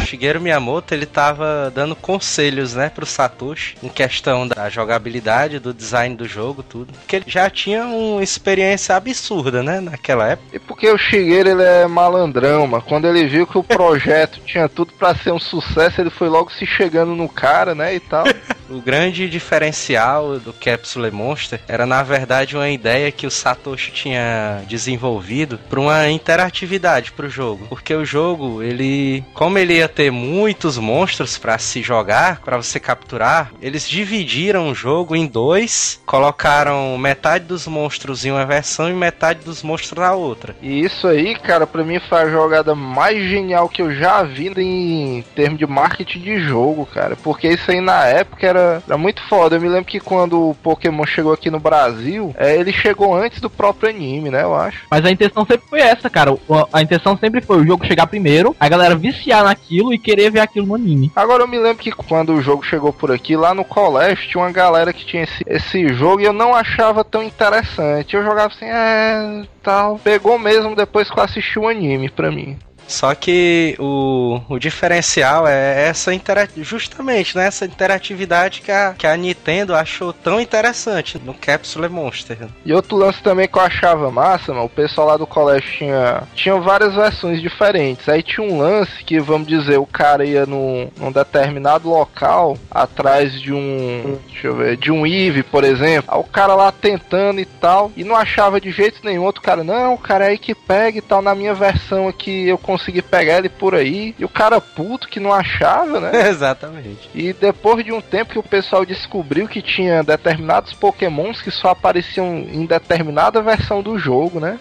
[0.07, 6.15] Shigeru Miyamoto ele tava dando conselhos, né, pro Satoshi em questão da jogabilidade, do design
[6.15, 6.93] do jogo, tudo.
[6.93, 10.55] Porque ele já tinha uma experiência absurda, né, naquela época.
[10.55, 14.69] E porque o Shigeru ele é malandrão, mas quando ele viu que o projeto tinha
[14.69, 18.25] tudo pra ser um sucesso, ele foi logo se chegando no cara, né, e tal.
[18.69, 24.61] O grande diferencial do Capsule Monster era, na verdade, uma ideia que o Satoshi tinha
[24.67, 27.65] desenvolvido para uma interatividade para o jogo.
[27.69, 32.79] Porque o jogo, ele, como ele ia ter muitos monstros para se jogar, para você
[32.79, 38.93] capturar, eles dividiram o jogo em dois, colocaram metade dos monstros em uma versão e
[38.93, 40.55] metade dos monstros na outra.
[40.61, 44.51] E isso aí, cara, pra mim foi a jogada mais genial que eu já vi
[44.55, 47.15] em termos de marketing de jogo, cara.
[47.15, 49.55] Porque isso aí na época era, era muito foda.
[49.55, 53.41] Eu me lembro que quando o Pokémon chegou aqui no Brasil, é, ele chegou antes
[53.41, 54.43] do próprio anime, né?
[54.43, 54.81] Eu acho.
[54.91, 56.33] Mas a intenção sempre foi essa, cara.
[56.33, 60.31] O- A intenção sempre foi o jogo chegar primeiro, a galera viciar naquilo e querer
[60.31, 61.11] ver aquilo no anime.
[61.15, 64.43] Agora eu me lembro que quando o jogo chegou por aqui, lá no colégio, tinha
[64.43, 68.15] uma galera que tinha esse, esse jogo e eu não achava tão interessante.
[68.15, 69.43] Eu jogava assim, é.
[69.61, 69.99] tal.
[69.99, 72.57] Pegou mesmo depois que eu assisti o anime pra mim.
[72.87, 76.11] Só que o, o diferencial é essa
[76.57, 82.47] justamente né, essa interatividade que a, que a Nintendo achou tão interessante no Capsule Monster.
[82.65, 86.23] E outro lance também que eu achava massa, mano, o pessoal lá do colégio tinha,
[86.33, 88.07] tinha várias versões diferentes.
[88.07, 93.39] Aí tinha um lance que, vamos dizer, o cara ia num, num determinado local, atrás
[93.39, 96.13] de um, deixa eu ver, de um Eve, por exemplo.
[96.13, 99.23] Aí o cara lá tentando e tal, e não achava de jeito nenhum.
[99.23, 101.21] Outro cara, não, o cara é aí que pega e tal.
[101.21, 104.15] Na minha versão aqui eu consegui pegar ele por aí.
[104.17, 106.11] E o cara puto que não achava, né?
[106.29, 107.09] Exatamente.
[107.13, 111.69] E depois de um tempo que o pessoal descobriu que tinha determinados pokémons que só
[111.69, 114.59] apareciam em determinada versão do jogo, né?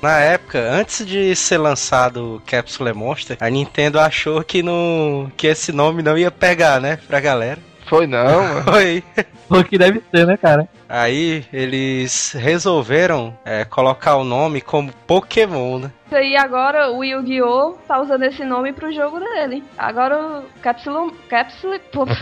[0.00, 5.48] Na época, antes de ser lançado o Capsule Monster, a Nintendo achou que, não, que
[5.48, 7.58] esse nome não ia pegar, né, pra galera.
[7.88, 8.62] Foi não, mano.
[8.64, 9.02] Foi.
[9.48, 10.68] O que deve ser, né, cara?
[10.88, 15.90] Aí eles resolveram é, colocar o nome como Pokémon, né?
[16.06, 17.78] Isso aí agora o Yu-Gi-Oh!
[17.86, 19.64] tá usando esse nome pro jogo dele.
[19.76, 21.12] Agora o Capsule.
[21.28, 21.78] Capsule.
[21.92, 22.12] puf,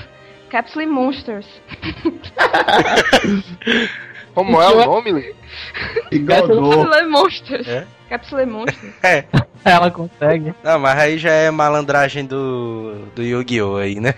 [0.51, 1.47] Capsule Monsters.
[4.35, 5.35] Como é o nome, Lê?
[6.27, 7.67] Capsule Monsters.
[7.69, 7.87] É?
[8.09, 8.95] Capsule Monsters.
[9.03, 9.25] É.
[9.65, 10.55] Ela consegue.
[10.63, 13.77] Não, mas aí já é malandragem do, do Yu-Gi-Oh!
[13.77, 14.15] aí, né?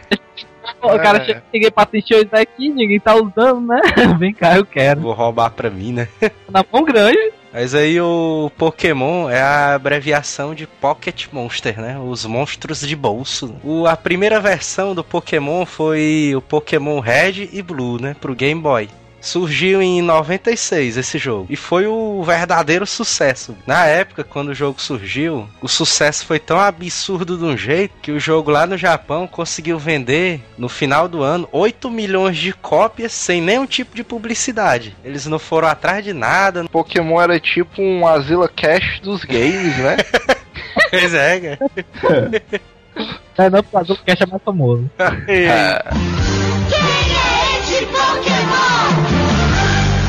[0.82, 1.24] O cara É.
[1.24, 3.80] chega, cheguei pra assistir isso aqui, ninguém tá usando, né?
[4.18, 5.00] Vem cá, eu quero.
[5.00, 6.08] Vou roubar pra mim, né?
[6.50, 7.32] Na mão grande.
[7.52, 11.98] Mas aí o Pokémon é a abreviação de Pocket Monster, né?
[11.98, 13.56] Os monstros de bolso.
[13.64, 18.14] O, a primeira versão do Pokémon foi o Pokémon Red e Blue, né?
[18.20, 18.88] Pro Game Boy.
[19.20, 23.56] Surgiu em 96 esse jogo e foi o verdadeiro sucesso.
[23.66, 28.12] Na época, quando o jogo surgiu, o sucesso foi tão absurdo de um jeito que
[28.12, 33.12] o jogo lá no Japão conseguiu vender no final do ano 8 milhões de cópias
[33.12, 34.96] sem nenhum tipo de publicidade.
[35.04, 39.96] Eles não foram atrás de nada, Pokémon era tipo um Asila Cash dos games, né?
[40.90, 41.58] Pois é, cara.
[43.36, 44.90] É, não, porque o Cash é mais famoso.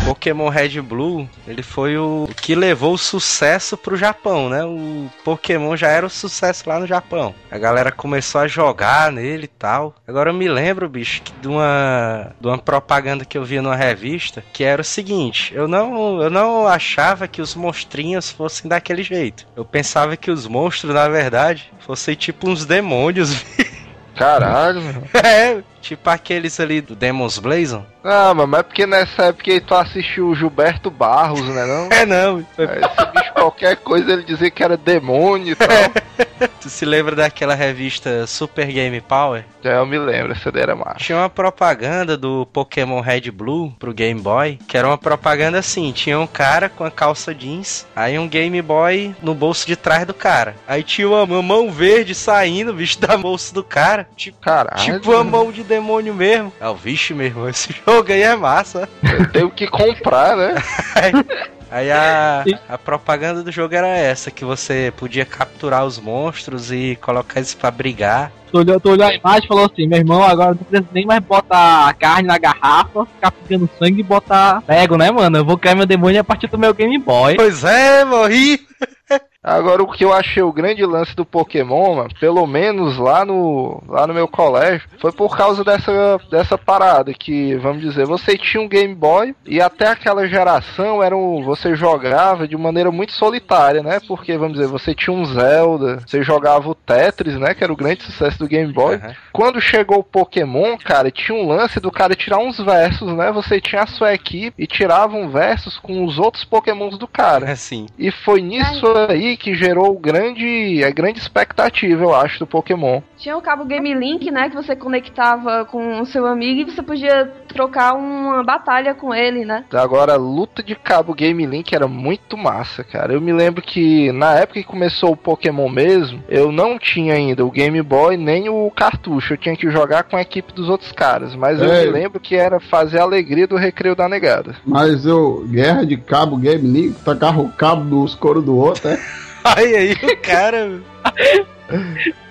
[0.09, 4.65] Pokémon Red e Blue, ele foi o que levou o sucesso pro Japão, né?
[4.65, 7.35] O Pokémon já era o sucesso lá no Japão.
[7.51, 9.93] A galera começou a jogar nele e tal.
[10.07, 13.75] Agora eu me lembro, bicho, que de uma, de uma propaganda que eu via numa
[13.75, 19.03] revista, que era o seguinte, eu não, eu não achava que os monstrinhos fossem daquele
[19.03, 19.45] jeito.
[19.55, 23.45] Eu pensava que os monstros, na verdade, fossem tipo uns demônios.
[24.15, 25.03] Caralho, mano.
[25.23, 27.85] é, tipo aqueles ali do Demon's Blazon.
[28.03, 31.89] Ah, mas é porque nessa época aí tu assistiu o Gilberto Barros, né não?
[31.99, 35.67] É não, foi Esse bicho qualquer coisa ele dizia que era demônio e tal.
[36.61, 39.45] Tu se lembra daquela revista Super Game Power?
[39.61, 40.99] Já eu me lembro, essa daí era massa.
[40.99, 45.91] Tinha uma propaganda do Pokémon Red Blue pro Game Boy, que era uma propaganda assim,
[45.91, 50.05] tinha um cara com a calça jeans, aí um Game Boy no bolso de trás
[50.05, 50.55] do cara.
[50.67, 54.07] Aí tinha uma mão verde saindo, bicho, da bolsa do cara.
[54.15, 54.81] Tipo, Caralho.
[54.81, 56.51] tipo uma mão de demônio mesmo.
[56.59, 58.89] É o vixe, meu irmão, esse jogo aí é massa.
[59.03, 60.55] Eu tenho que comprar, né?
[61.71, 66.97] Aí a, a propaganda do jogo era essa, que você podia capturar os monstros e
[66.99, 68.31] colocar eles pra brigar.
[68.51, 71.05] Tu olhou, tu olhou a imagem e falou assim, meu irmão, agora não precisa nem
[71.05, 75.37] mais botar carne na garrafa, ficar pegando sangue e botar Lego, né, mano?
[75.37, 77.35] Eu vou criar meu demônio a partir do meu Game Boy.
[77.35, 78.59] Pois é, morri!
[79.41, 83.81] Agora, o que eu achei o grande lance do Pokémon, mano, pelo menos lá no,
[83.87, 88.61] lá no meu colégio, foi por causa dessa, dessa parada que, vamos dizer, você tinha
[88.61, 93.81] um Game Boy e até aquela geração era um, você jogava de maneira muito solitária,
[93.81, 94.01] né?
[94.05, 97.53] Porque, vamos dizer, você tinha um Zelda, você jogava o Tetris, né?
[97.53, 98.95] Que era o grande sucesso do Game Boy.
[98.95, 99.15] Aham.
[99.31, 103.31] Quando chegou o Pokémon, cara, tinha um lance do cara tirar uns versos, né?
[103.31, 107.49] Você tinha a sua equipe e tiravam versos com os outros Pokémons do cara.
[107.59, 107.87] Assim.
[107.97, 113.01] E foi nisso aí que gerou grande, a grande expectativa, eu acho, do Pokémon.
[113.17, 114.49] Tinha o cabo Game Link, né?
[114.49, 119.43] Que você conectava com o seu amigo e você podia trocar uma batalha com ele,
[119.45, 119.65] né?
[119.73, 123.13] Agora, a luta de cabo Game Link era muito massa, cara.
[123.13, 127.45] Eu me lembro que na época que começou o Pokémon mesmo, eu não tinha ainda
[127.45, 129.33] o Game Boy nem o cartucho.
[129.33, 131.35] Eu tinha que jogar com a equipe dos outros caras.
[131.35, 131.85] Mas eu É.
[131.85, 134.55] me lembro que era fazer a alegria do recreio da negada.
[134.65, 138.99] Mas eu, guerra de cabo, game link, tacava o cabo dos coros do outro, é?
[139.43, 140.81] Aí aí o cara.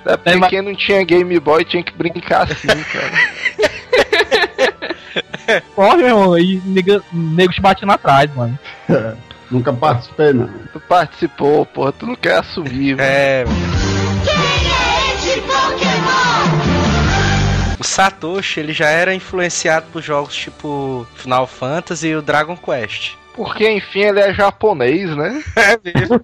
[0.05, 3.13] Porque quem não tinha Game Boy tinha que brincar assim, cara.
[5.75, 8.59] Corre, meu irmão, e nego, nego te batendo atrás, mano.
[9.51, 10.49] Nunca participei, não.
[10.73, 13.01] Tu participou, porra, tu não quer assumir, velho.
[13.01, 13.45] É.
[17.79, 23.15] O Satoshi, ele já era influenciado por jogos tipo Final Fantasy e o Dragon Quest.
[23.35, 25.43] Porque, enfim, ele é japonês, né?
[25.57, 26.21] É mesmo.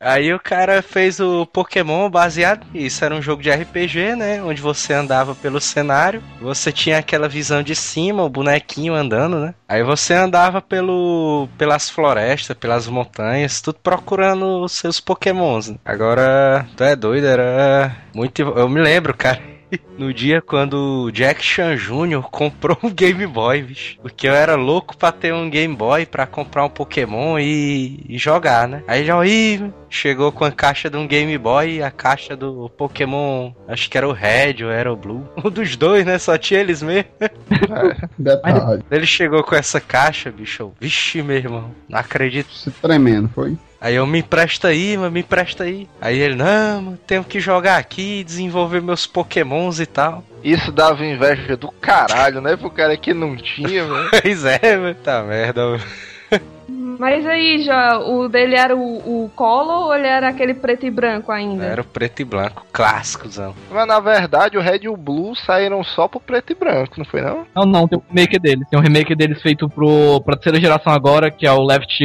[0.00, 3.02] Aí o cara fez o Pokémon baseado nisso.
[3.02, 4.42] Era um jogo de RPG, né?
[4.42, 6.22] Onde você andava pelo cenário.
[6.42, 9.54] Você tinha aquela visão de cima, o bonequinho andando, né?
[9.66, 15.70] Aí você andava pelo, pelas florestas, pelas montanhas, tudo procurando os seus Pokémons.
[15.70, 15.76] né?
[15.84, 18.42] Agora, tu é doido, era muito.
[18.42, 19.53] Eu me lembro, cara.
[19.96, 22.22] No dia quando o Jack Chan Jr.
[22.30, 23.96] comprou um Game Boy, bicho.
[24.02, 28.18] Porque eu era louco pra ter um Game Boy pra comprar um Pokémon e, e
[28.18, 28.82] jogar, né?
[28.88, 32.68] Aí já aí chegou com a caixa de um Game Boy e a caixa do
[32.76, 35.28] Pokémon, acho que era o Red ou era o Blue.
[35.44, 36.18] Um dos dois, né?
[36.18, 37.08] Só tinha eles mesmo.
[38.18, 38.82] Detalhe.
[38.90, 40.72] Ele chegou com essa caixa, bicho.
[40.80, 42.52] Vixe, meu irmão, não acredito.
[42.52, 43.56] Se tremendo, foi?
[43.84, 45.86] Aí eu, me empresta aí, mas me empresta aí.
[46.00, 50.24] Aí ele, não, tenho que jogar aqui, desenvolver meus pokémons e tal.
[50.42, 52.56] Isso dava inveja do caralho, né?
[52.56, 54.08] Pro cara que não tinha, velho.
[54.22, 54.94] Pois é, mano.
[54.94, 55.84] Tá merda, mano.
[56.98, 60.90] Mas aí, já, o dele era o, o Color ou ele era aquele preto e
[60.90, 61.64] branco ainda?
[61.64, 63.54] Era o preto e branco, clássicozão.
[63.70, 67.04] Mas na verdade o Red e o Blue saíram só pro preto e branco, não
[67.04, 67.46] foi não?
[67.54, 68.68] Não, não, tem um remake deles.
[68.68, 72.02] Tem um remake deles feito pro, pra terceira geração agora, que é o Left,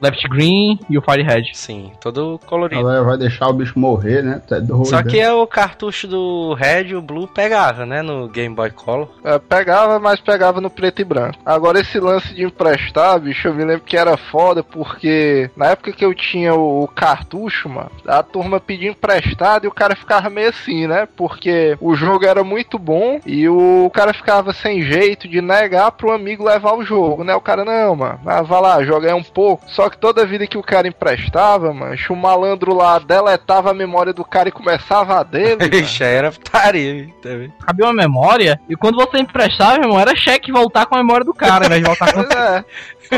[0.00, 1.50] Left Green e o Fire Red.
[1.54, 2.80] Sim, todo colorido.
[2.80, 4.40] Ela vai deixar o bicho morrer, né?
[4.50, 4.86] É doido.
[4.86, 5.24] Só que né?
[5.24, 8.02] é o cartucho do Red e o Blue pegava, né?
[8.02, 9.08] No Game Boy Color.
[9.24, 11.38] É, pegava, mas pegava no preto e branco.
[11.44, 15.92] Agora esse lance de emprestar, bicho, eu me lembro que era foda porque na época
[15.92, 20.30] que eu tinha o, o cartucho, mano, a turma pedia emprestado e o cara ficava
[20.30, 21.08] meio assim, né?
[21.16, 26.12] Porque o jogo era muito bom e o cara ficava sem jeito de negar pro
[26.12, 27.34] amigo levar o jogo, né?
[27.34, 29.64] O cara, não, mano, ah, vai lá, joga aí um pouco.
[29.68, 34.12] Só que toda vida que o cara emprestava, mano, o malandro lá deletava a memória
[34.12, 35.64] do cara e começava a dele.
[35.76, 37.52] Ixi, aí era putaria, também.
[37.64, 41.24] Cabia uma memória, e quando você emprestava, meu irmão, era cheque voltar com a memória
[41.24, 42.64] do cara, ao invés de voltar com Pois é.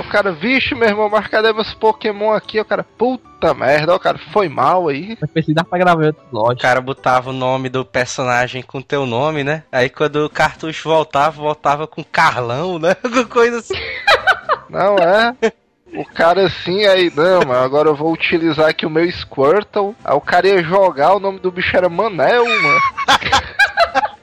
[0.00, 2.60] O cara, vixe, meu irmão, mas cadê meus Pokémon aqui?
[2.60, 5.16] O cara, puta merda, o cara, foi mal aí.
[5.20, 6.62] Mas precisar pra gravar outro O episódio.
[6.62, 9.62] cara botava o nome do personagem com teu nome, né?
[9.70, 12.94] Aí quando o cartucho voltava, voltava com Carlão, né?
[13.02, 13.74] Com coisa assim.
[14.68, 15.34] Não é?
[15.94, 19.96] O cara assim, aí, não, mano, agora eu vou utilizar aqui o meu Squirtle.
[20.04, 22.80] Aí o cara ia jogar, o nome do bicho era Manel, mano.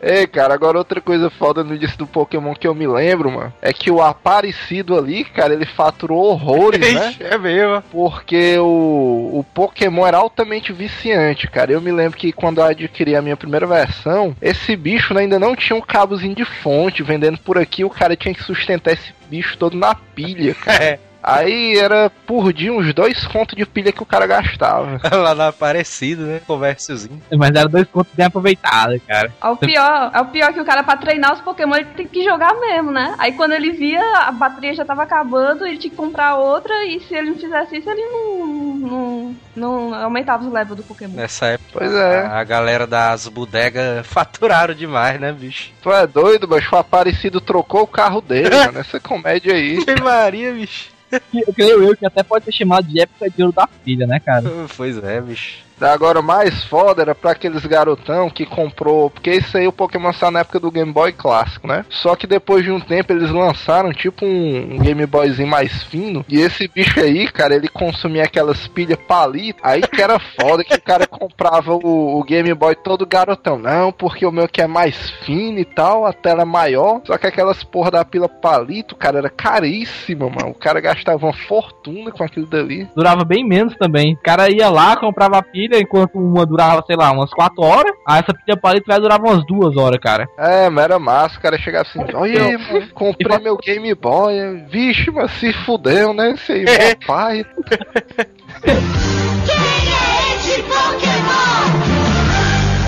[0.00, 3.52] Ei, cara, agora outra coisa foda no início do Pokémon que eu me lembro, mano,
[3.60, 7.14] é que o Aparecido ali, cara, ele faturou horrores, né?
[7.20, 7.82] É mesmo.
[7.90, 11.72] Porque o, o Pokémon era altamente viciante, cara.
[11.72, 15.54] Eu me lembro que quando eu adquiri a minha primeira versão, esse bicho ainda não
[15.54, 17.84] tinha um cabozinho de fonte vendendo por aqui.
[17.84, 20.82] O cara tinha que sustentar esse bicho todo na pilha, cara.
[20.82, 21.09] É.
[21.22, 25.00] Aí era por dia uns dois contos de pilha que o cara gastava.
[25.14, 26.40] Lá no Aparecido, né?
[26.46, 27.20] Comérciozinho.
[27.36, 29.32] Mas era dois pontos bem aproveitados, cara.
[29.42, 32.06] É o pior, é o pior que o cara, pra treinar os Pokémon, ele tem
[32.06, 33.14] que jogar mesmo, né?
[33.18, 37.00] Aí quando ele via, a bateria já tava acabando, ele tinha que comprar outra, e
[37.00, 38.46] se ele não fizesse isso, ele não,
[38.76, 41.14] não, não aumentava os levels do Pokémon.
[41.14, 42.26] Nessa época, Pois é.
[42.26, 45.72] a galera das bodegas faturaram demais, né, bicho?
[45.82, 48.78] Tu é doido, mas o Aparecido trocou o carro dele, mano.
[48.78, 49.84] Essa comédia aí.
[49.84, 50.90] Que Maria, bicho.
[51.34, 54.20] Eu creio eu que até pode ser chamado de época de ouro da filha, né,
[54.20, 54.44] cara?
[54.76, 55.58] Pois é, bicho.
[55.86, 59.10] Agora, mais foda era pra aqueles garotão que comprou.
[59.10, 61.84] Porque isso aí o Pokémon saiu na época do Game Boy clássico, né?
[61.88, 66.24] Só que depois de um tempo eles lançaram tipo um, um Game Boyzinho mais fino.
[66.28, 69.60] E esse bicho aí, cara, ele consumia aquelas pilhas palito.
[69.62, 73.58] Aí que era foda que o cara comprava o, o Game Boy todo garotão.
[73.58, 77.00] Não, porque o meu que é mais fino e tal, a tela é maior.
[77.04, 80.50] Só que aquelas porra da pila palito, cara, era caríssima, mano.
[80.50, 82.88] O cara gastava uma fortuna com aquilo dali.
[82.94, 84.14] Durava bem menos também.
[84.14, 87.92] O cara ia lá, comprava a pilha, enquanto uma durava, sei lá, umas 4 horas.
[88.06, 90.28] Aí essa pilha palito vai durar umas 2 horas, cara.
[90.38, 94.64] É, mas era massa, o cara chegava assim, olha aí, mano, comprei meu Game Boy.
[94.68, 96.32] Vixe, mas se fudeu, né?
[96.32, 97.46] Esse aí, meu pai.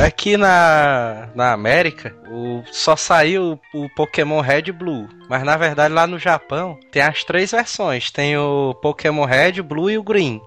[0.05, 5.09] Aqui na, na América, o, só saiu o Pokémon Red e Blue.
[5.29, 8.11] Mas na verdade lá no Japão tem as três versões.
[8.11, 10.41] Tem o Pokémon Red, Blue e o Green.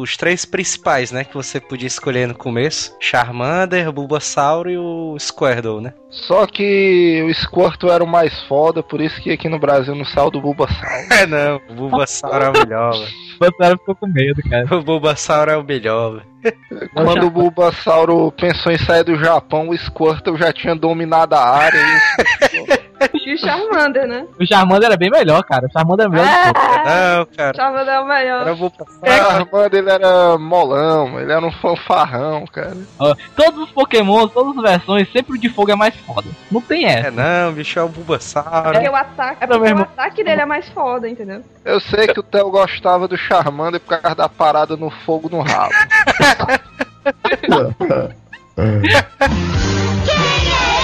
[0.00, 1.24] Os três principais, né?
[1.24, 2.96] Que você podia escolher no começo.
[3.00, 5.94] Charmander, Bulbasaur e o Squirtle, né?
[6.10, 10.04] Só que o Squirtle era o mais foda, por isso que aqui no Brasil não
[10.04, 10.82] saiu do Bulbasaur.
[11.12, 13.22] É não, o Bulbasaur é o melhor, velho.
[13.36, 14.76] O Bulbasaur ficou com medo, cara.
[14.76, 16.32] O Bulbasaur é o melhor, velho.
[16.92, 21.80] Quando o Bulbasauro pensou em sair do Japão, o Squirtle já tinha dominado a área.
[23.14, 24.24] E o Charmander, né?
[24.38, 25.66] O Charmander era bem melhor, cara.
[25.66, 26.76] O Charmander é melhor que todos.
[26.76, 27.56] Não, cara.
[27.56, 28.40] Charmander é o melhor.
[28.42, 29.00] Era o O Bulbasaur.
[29.04, 32.76] Charmander ele era molão, ele era um fanfarrão, cara.
[33.00, 36.28] Ó, Todos os Pokémon, todas as versões, sempre o de fogo é mais foda.
[36.48, 37.08] Não tem essa.
[37.08, 38.68] É não, bicho, é o Bulbasaur.
[38.68, 39.82] É porque o ataque, é Era porque o mesmo.
[39.82, 41.42] ataque dele é mais foda, entendeu?
[41.64, 45.40] Eu sei que o Theo gostava do Charmander por causa da parada no fogo no
[45.40, 45.74] rabo.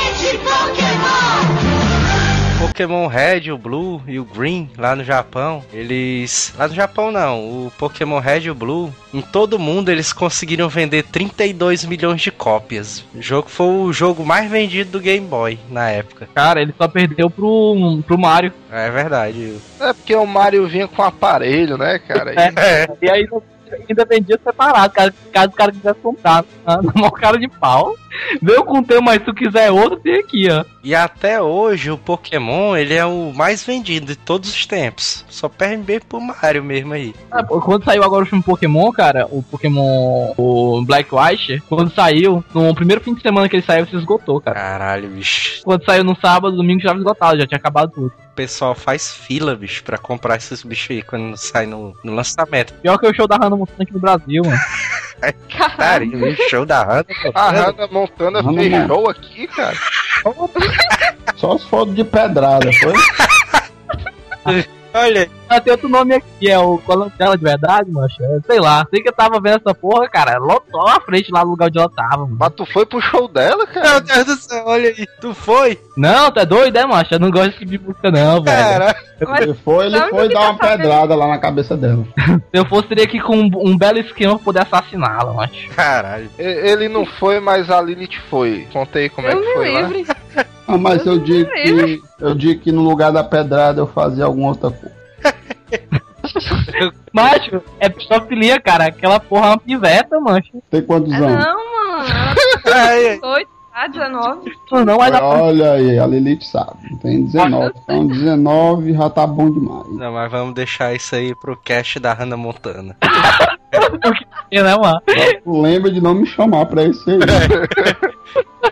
[2.59, 6.53] Pokémon Red, o Blue e o Green lá no Japão, eles.
[6.57, 10.13] Lá no Japão não, o Pokémon Red e o Blue, em todo o mundo eles
[10.13, 13.05] conseguiram vender 32 milhões de cópias.
[13.15, 16.29] O jogo foi o jogo mais vendido do Game Boy na época.
[16.35, 18.53] Cara, ele só perdeu pro, pro Mario.
[18.71, 19.57] É verdade.
[19.81, 22.33] É porque o Mario vinha com aparelho, né, cara?
[22.33, 22.89] E- É.
[23.03, 23.27] E aí
[23.89, 27.95] ainda vendia separado, cara, caso o cara quisesse comprar na na maior cara de pau.
[28.43, 30.65] Veio com o teu, mas se tu quiser outro, tem aqui, ó.
[30.83, 35.25] E até hoje o Pokémon ele é o mais vendido de todos os tempos.
[35.29, 37.15] Só perde bem pro Mario mesmo aí.
[37.31, 42.45] Ah, Quando saiu agora o filme Pokémon, cara, o Pokémon o Black White, quando saiu,
[42.55, 44.59] no primeiro fim de semana que ele saiu, se esgotou, cara.
[44.59, 45.63] Caralho, bicho.
[45.63, 48.13] Quando saiu no sábado, domingo já esgotado, já tinha acabado tudo.
[48.39, 52.73] O pessoal faz fila, bicho, pra comprar esses bichos aí quando sai no, no lançamento.
[52.75, 54.61] Pior que o show da Hannah Montana aqui no Brasil, mano.
[55.77, 57.07] Cara, o show da Hannah.
[57.35, 59.77] A Hannah Montana Hannah fechou aqui, cara.
[61.35, 62.93] Só as fotos de pedrada, foi?
[64.99, 65.31] Olha.
[65.49, 68.07] Ah, tem outro nome aqui, é o é dela de verdade, mano?
[68.47, 68.87] Sei lá.
[68.91, 70.39] Sei que eu tava vendo essa porra, cara.
[70.39, 72.37] Lotou na frente lá no lugar onde ela tava, mano.
[72.39, 74.01] Mas tu foi pro show dela, Meu cara?
[74.01, 75.07] Deus do céu, olha aí.
[75.21, 75.81] Tu foi?
[75.97, 77.15] Não, tá doido, é, macho?
[77.15, 78.45] Eu não gosto tipo de música, não, velho.
[78.45, 78.97] Cara,
[79.27, 80.77] Mas Ele foi, ele foi que dar tá uma fazendo?
[80.79, 82.05] pedrada lá na cabeça dela.
[82.19, 85.71] Se eu fosse, teria que com um, um belo esquema pra poder assassiná-la, macho.
[85.75, 86.31] caralho.
[86.39, 88.67] Ele não foi, mas a Lilith foi.
[88.71, 89.81] Contei como é Eu que me foi lá.
[90.67, 94.49] Ah, mas eu digo que eu digo que no lugar da pedrada eu fazia alguma
[94.51, 94.95] outra coisa.
[97.13, 98.87] Macho, é pistofilia, cara.
[98.87, 100.63] Aquela porra é uma piveta, macho.
[100.71, 101.45] Tem quantos Ah, anos?
[101.45, 102.05] não, mano.
[102.67, 103.21] Ai, ai.
[103.23, 104.53] 8, ah, 19.
[104.71, 105.25] Não, não, mas pra...
[105.25, 106.97] Olha aí, a Lilith sabe.
[107.01, 107.73] Tem 19.
[107.83, 109.87] Então 19 já tá bom demais.
[109.91, 112.95] Não, mas vamos deixar isso aí pro cast da Hannah Montana.
[114.53, 115.01] né, mano?
[115.63, 117.19] Lembra de não me chamar pra isso aí.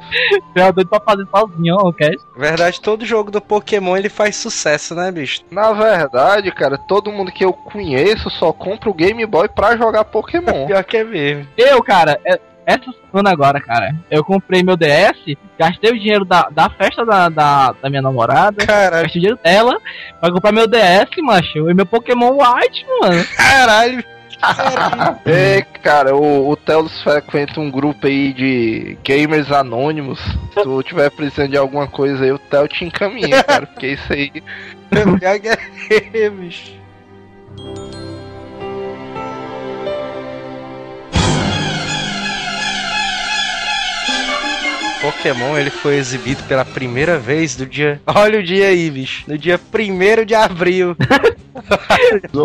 [0.54, 2.10] É doido pra fazer sozinho, ó, ok?
[2.34, 5.42] Na verdade, todo jogo do Pokémon ele faz sucesso, né, bicho?
[5.50, 10.04] Na verdade, cara, todo mundo que eu conheço só compra o Game Boy pra jogar
[10.04, 10.64] Pokémon.
[10.66, 11.46] Pior que é mesmo.
[11.56, 16.48] Eu, cara, é- essa semana agora, cara, eu comprei meu DS, gastei o dinheiro da,
[16.50, 19.78] da festa da, da, da minha namorada, Caralho, gastei o dinheiro dela
[20.20, 23.24] pra comprar meu DS, macho, e meu Pokémon White, mano.
[23.36, 24.02] caralho.
[25.24, 30.20] Ei, cara, o, o Telos frequenta um grupo aí de gamers anônimos.
[30.20, 33.66] Se tu tiver precisando de alguma coisa aí, o Theo te encaminha, cara.
[33.66, 34.32] Porque isso aí.
[36.12, 36.75] É, bicho.
[45.06, 48.00] Pokémon ele foi exibido pela primeira vez do dia.
[48.06, 49.22] Olha o dia aí, bicho.
[49.28, 50.96] No dia 1 de abril.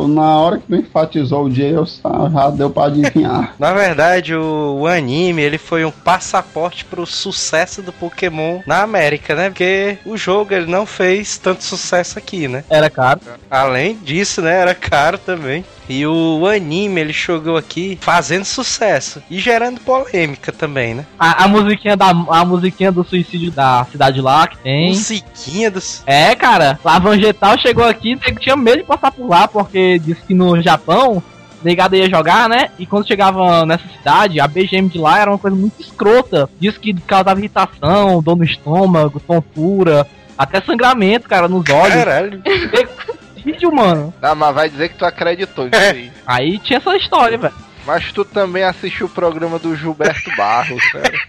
[0.10, 3.56] Na hora que tu enfatizou o dia, eu já deu pra adivinhar.
[3.58, 9.36] Na verdade, o, o anime ele foi um passaporte pro sucesso do Pokémon na América,
[9.36, 9.50] né?
[9.50, 12.64] Porque o jogo ele não fez tanto sucesso aqui, né?
[12.70, 13.20] Era caro.
[13.50, 14.60] Além disso, né?
[14.60, 15.66] Era caro também.
[15.92, 21.06] E o anime, ele chegou aqui fazendo sucesso e gerando polêmica também, né?
[21.20, 24.88] A, a musiquinha da a musiquinha do suicídio da cidade lá que tem.
[24.92, 25.82] Musiquinha do...
[26.06, 30.62] É, cara, Lavangetal chegou aqui, tinha medo de passar por lá, porque disse que no
[30.62, 31.22] Japão,
[31.62, 32.70] negado ia jogar, né?
[32.80, 36.50] E quando chegava nessa cidade, a BGM de lá era uma coisa muito escrota.
[36.58, 41.96] Diz que causava irritação, dor no estômago, tontura, até sangramento, cara, nos olhos.
[41.96, 42.42] Caralho.
[43.44, 44.14] Vídeo, mano.
[44.22, 46.12] Ah, mas vai dizer que tu acreditou nisso aí.
[46.26, 47.54] Aí tinha essa história, velho.
[47.86, 51.20] Mas tu também assistiu o programa do Gilberto Barros, sério.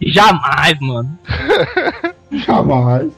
[0.00, 1.18] Jamais, mano.
[2.32, 3.10] Jamais.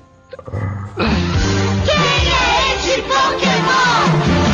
[3.03, 4.50] Pokémon,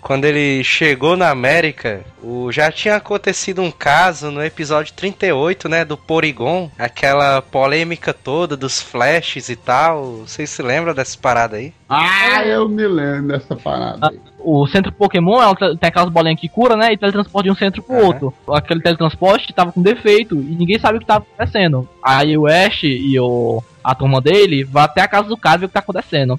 [0.00, 5.84] quando ele chegou na América, o, já tinha acontecido um caso no episódio 38, né,
[5.84, 10.22] do Porygon, aquela polêmica toda dos flashes e tal.
[10.26, 11.72] Vocês se lembram dessa parada aí?
[11.88, 14.08] Ah, eu me lembro dessa parada.
[14.08, 14.18] aí.
[14.38, 16.92] O centro Pokémon ela te- tem aquelas bolinhas que cura, né?
[16.92, 18.06] E teletransporta de um centro pro Aham.
[18.06, 18.34] outro.
[18.50, 21.86] Aquele teletransporte tava com defeito e ninguém sabe o que tava acontecendo.
[22.02, 25.66] Aí o Ash e o, a turma dele vai até a casa do cara ver
[25.66, 26.38] o que tá acontecendo.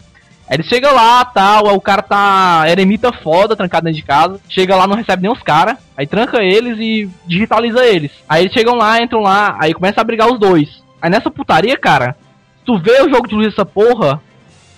[0.50, 4.40] Aí ele chega lá, tal, aí o cara tá eremita foda, trancado dentro de casa.
[4.50, 5.78] Chega lá, não recebe nem os caras.
[5.96, 8.12] Aí tranca eles e digitaliza eles.
[8.28, 10.82] Aí eles chegam lá, entram lá, aí começa a brigar os dois.
[11.00, 12.16] Aí nessa putaria, cara,
[12.66, 14.20] tu vê o jogo de luz dessa porra,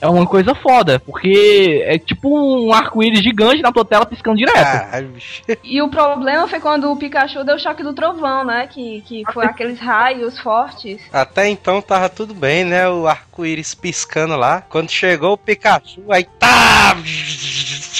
[0.01, 5.05] é uma coisa foda, porque é tipo um arco-íris gigante na tua tela piscando direto.
[5.13, 5.43] Bicho.
[5.63, 8.67] E o problema foi quando o Pikachu deu o choque do trovão, né?
[8.67, 10.99] Que, que foi aqueles raios fortes.
[11.13, 12.89] Até então tava tudo bem, né?
[12.89, 14.61] O arco-íris piscando lá.
[14.67, 16.97] Quando chegou o Pikachu, aí tá!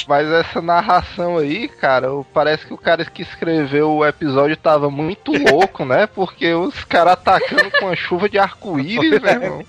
[0.07, 5.31] Mas essa narração aí, cara, parece que o cara que escreveu o episódio tava muito
[5.51, 6.07] louco, né?
[6.07, 9.65] Porque os caras atacando com a chuva de arco-íris, meu irmão.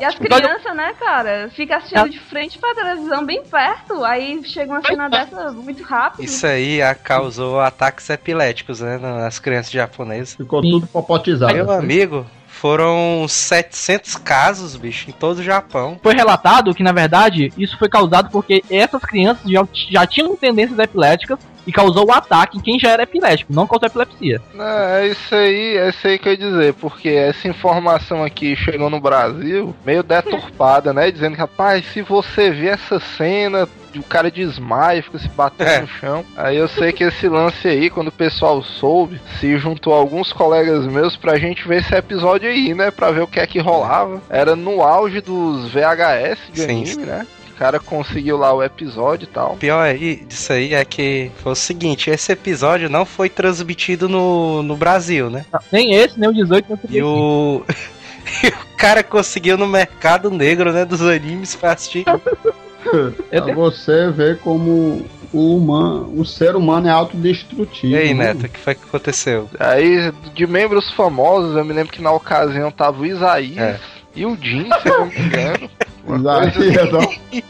[0.00, 4.72] E as crianças, né, cara, fica assistindo de frente pra televisão bem perto, aí chega
[4.72, 6.24] uma cena dessa muito rápido.
[6.24, 8.98] Isso aí causou ataques epiléticos, né?
[8.98, 10.34] Nas crianças japonesas.
[10.34, 11.54] Ficou tudo popotizado.
[11.54, 15.98] Meu amigo, foram 700 casos, bicho, em todo o Japão.
[16.02, 20.78] Foi relatado que, na verdade, isso foi causado porque essas crianças já, já tinham tendências
[20.78, 24.40] epiléticas e causou o ataque em quem já era epilético, não causou epilepsia.
[24.58, 28.88] É isso aí, é isso aí que eu ia dizer, porque essa informação aqui chegou
[28.90, 31.10] no Brasil meio deturpada, né?
[31.10, 35.80] Dizendo que, rapaz, se você vê essa cena, o cara desmaia, fica se batendo É.
[35.80, 36.24] no chão.
[36.36, 40.84] Aí eu sei que esse lance aí, quando o pessoal soube, se juntou alguns colegas
[40.86, 42.90] meus pra gente ver esse episódio aí, né?
[42.90, 44.20] Pra ver o que é que rolava.
[44.28, 47.00] Era no auge dos VHS de Sim, anime, sim.
[47.06, 47.26] né?
[47.56, 49.54] O cara conseguiu lá o episódio e tal.
[49.54, 54.10] O pior aí disso aí é que foi o seguinte, esse episódio não foi transmitido
[54.10, 55.46] no, no Brasil, né?
[55.72, 57.08] Nem esse, nem o 18, nem o E 35.
[57.08, 57.64] o.
[58.44, 62.04] e o cara conseguiu no mercado negro, né, dos animes pra assistir.
[62.04, 67.90] Pra você ver como o, humano, o ser humano é autodestrutivo.
[67.90, 68.34] E aí, né?
[68.34, 69.48] Neto, o que foi que aconteceu?
[69.58, 73.80] Aí, de membros famosos, eu me lembro que na ocasião tava o Isaías É.
[74.14, 75.70] e o Jim, se eu não me engano.
[76.14, 77.00] Isaías, ó.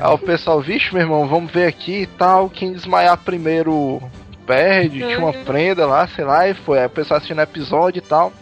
[0.00, 2.48] Aí o pessoal, vixe, meu irmão, vamos ver aqui e tal.
[2.50, 4.00] Quem desmaiar primeiro
[4.46, 6.78] perde, tinha uma prenda lá, sei lá, e foi.
[6.80, 8.32] Aí o pessoal assistindo o episódio e tal.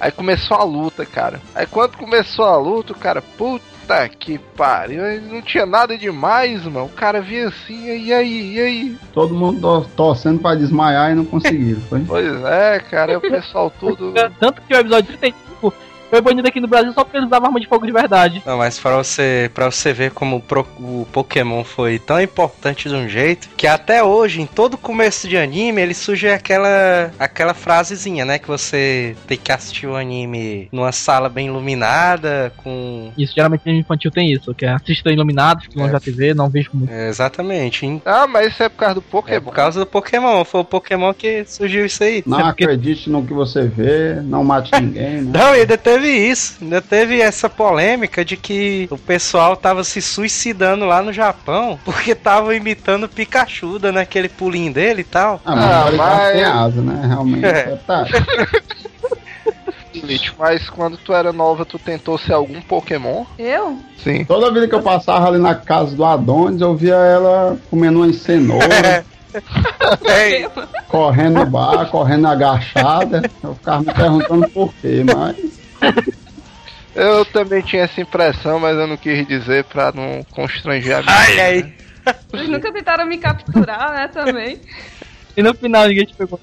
[0.00, 1.40] Aí começou a luta, cara.
[1.54, 6.62] Aí quando começou a luta, o cara, puta que pariu, aí não tinha nada demais,
[6.64, 6.86] mano.
[6.86, 8.96] O cara via assim, e aí, e aí?
[9.14, 12.00] Todo mundo to- torcendo pra desmaiar e não conseguiram, foi?
[12.06, 14.12] Pois é, cara, o pessoal tudo.
[14.38, 15.38] Tanto que o episódio 35
[16.10, 18.42] foi banido aqui no Brasil só porque eles usavam arma de fogo de verdade.
[18.46, 22.88] Não, mas pra você, pra você ver como o, pro- o Pokémon foi tão importante
[22.88, 27.54] de um jeito que até hoje, em todo começo de anime, ele surge aquela, aquela
[27.54, 28.38] frasezinha, né?
[28.38, 33.12] Que você tem que assistir o anime numa sala bem iluminada, com.
[33.16, 35.92] Isso, geralmente no infantil tem isso, que é assista iluminado, fica longe É.
[35.92, 36.92] da TV, não vejo muito.
[36.92, 37.84] É, exatamente.
[37.86, 38.02] hein?
[38.04, 39.40] Ah, mas isso é por causa do É Pokémon.
[39.42, 40.44] por causa do Pokémon.
[40.44, 42.22] Foi o Pokémon que surgiu isso aí.
[42.26, 45.30] Não É porque- acredite no que você vê, não mate ninguém, né?
[45.38, 46.58] Não, e ainda teve isso.
[46.62, 52.14] Ainda teve essa polêmica de que o pessoal tava se suicidando lá no Japão porque
[52.14, 55.40] tava imitando Pikachu, dando aquele pulinho dele e tal.
[55.44, 57.06] Ah, mas Ah, tá mas- sem asa, né?
[57.06, 57.44] Realmente.
[57.46, 57.78] É.
[57.86, 58.04] Tá.
[60.38, 63.24] Mas quando tu era nova, tu tentou ser algum Pokémon?
[63.38, 63.78] Eu?
[64.02, 64.24] Sim.
[64.24, 68.12] Toda vida que eu passava ali na casa do Adonis, eu via ela comendo uma
[68.12, 69.04] cenoura,
[70.06, 70.48] É,
[70.88, 73.22] correndo no bar, correndo agachada.
[73.42, 75.36] Eu ficava me perguntando por quê, mas.
[76.94, 81.16] Eu também tinha essa impressão, mas eu não quis dizer pra não constranger a minha.
[81.16, 81.72] Olha aí.
[82.30, 84.60] Vocês nunca tentaram me capturar, né, também?
[85.36, 86.40] E no final ninguém te pegou.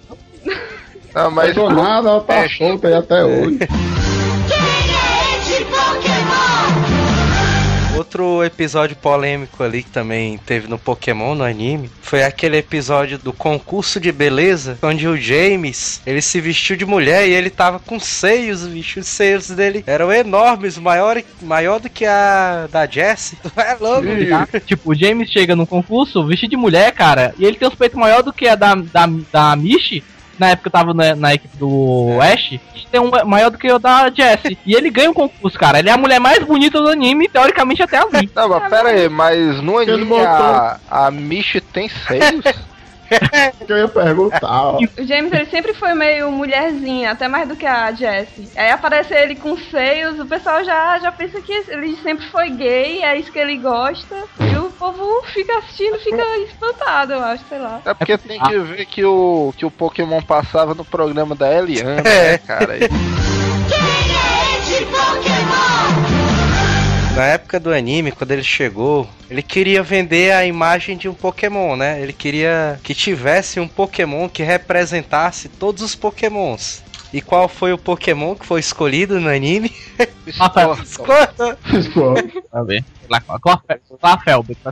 [1.14, 2.48] Não, Mas mas do nada ela tá É.
[2.50, 3.60] solta aí até hoje.
[7.96, 13.32] Outro episódio polêmico ali que também teve no Pokémon, no anime, foi aquele episódio do
[13.32, 18.00] concurso de beleza, onde o James, ele se vestiu de mulher e ele tava com
[18.00, 23.38] seios, bicho, os seios dele eram enormes, maior, maior do que a da Jessie.
[23.66, 24.08] É louco.
[24.66, 27.98] Tipo, o James chega num concurso vestido de mulher, cara, e ele tem os peitos
[27.98, 30.04] maior do que a da, da, da Mishi.
[30.38, 32.60] Na época eu tava na, na equipe do Ash,
[32.92, 34.58] tem um maior do que o da Jessie.
[34.66, 35.80] E ele ganha um concurso, cara.
[35.80, 38.30] Ele é a mulher mais bonita do anime, teoricamente até ali.
[38.36, 42.44] Não, mas pera aí, mas no anime a, a Michi tem seios?
[43.66, 44.78] que eu ia perguntar, ó.
[44.78, 48.50] O James ele sempre foi meio mulherzinha, até mais do que a Jessie.
[48.56, 53.04] Aí aparece ele com seios, o pessoal já, já pensa que ele sempre foi gay,
[53.04, 54.16] é isso que ele gosta.
[54.40, 57.82] E o povo fica assistindo, fica espantado, eu acho, sei lá.
[57.86, 62.02] É porque tem que ver que o, que o Pokémon passava no programa da Eliana,
[62.02, 62.78] né, cara?
[62.86, 62.90] E-
[67.16, 71.78] Na época do anime, quando ele chegou, ele queria vender a imagem de um Pokémon,
[71.78, 72.02] né?
[72.02, 76.84] Ele queria que tivesse um Pokémon que representasse todos os Pokémons.
[77.14, 79.72] E qual foi o Pokémon que foi escolhido no anime?
[80.86, 82.42] Squirtle.
[82.52, 82.84] Pra ver.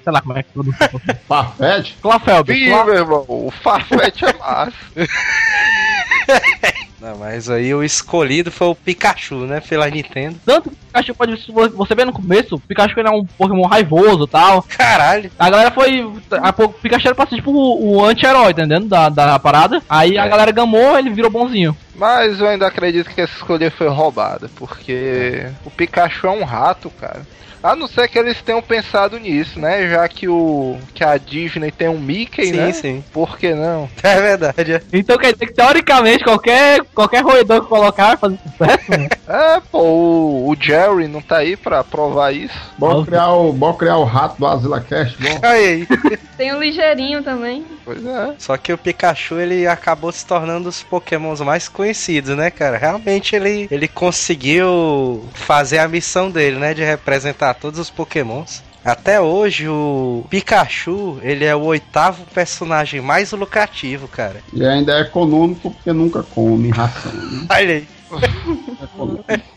[0.03, 0.89] Sei lá, como é que pronuncia.
[1.25, 1.93] Farfetch?
[2.01, 2.53] Clafelbe.
[2.53, 4.73] Ih, meu irmão, o Farfetch é massa.
[7.03, 9.59] Não, mas aí o escolhido foi o Pikachu, né?
[9.59, 10.37] Pela Nintendo.
[10.45, 11.41] Tanto que o Pikachu pode.
[11.43, 14.63] se Você vê no começo, o Pikachu ele é um Pokémon raivoso e tal.
[14.63, 15.29] Caralho.
[15.37, 16.09] A galera foi.
[16.31, 18.87] A, pouco- o Pikachu era pra ser tipo o, o anti-herói, entendendo?
[18.87, 19.81] Da, da parada.
[19.89, 21.75] Aí a galera gamou, ele virou bonzinho.
[21.93, 26.89] Mas eu ainda acredito que essa escolha foi roubada, porque o Pikachu é um rato,
[26.89, 27.21] cara.
[27.63, 29.87] A não ser que eles tenham pensado nisso, né?
[29.89, 32.73] Já que o que a Disney tem um Mickey, Sim, né?
[32.73, 33.03] sim.
[33.13, 33.89] Por que não?
[34.03, 34.73] É verdade.
[34.73, 34.81] é.
[34.91, 39.09] Então quer dizer que teoricamente qualquer, qualquer roedor que colocar vai fazer sucesso, né?
[39.25, 42.53] É, pô, o, o Jerry não tá aí pra provar isso.
[42.77, 45.39] Bora criar o, bora criar o rato do Azila Cast, bom.
[45.47, 45.87] Aí.
[46.37, 47.65] Tem o ligeirinho também.
[47.85, 48.33] Pois é.
[48.37, 52.77] Só que o Pikachu ele acabou se tornando os Pokémons mais conhecidos, né, cara?
[52.77, 58.63] Realmente ele, ele conseguiu fazer a missão dele, né, de representar todos os Pokémons.
[58.83, 64.41] Até hoje o Pikachu, ele é o oitavo personagem mais lucrativo, cara.
[64.51, 67.11] E ainda é econômico porque nunca come ração.
[67.13, 67.47] Né?
[67.49, 67.87] Olha aí.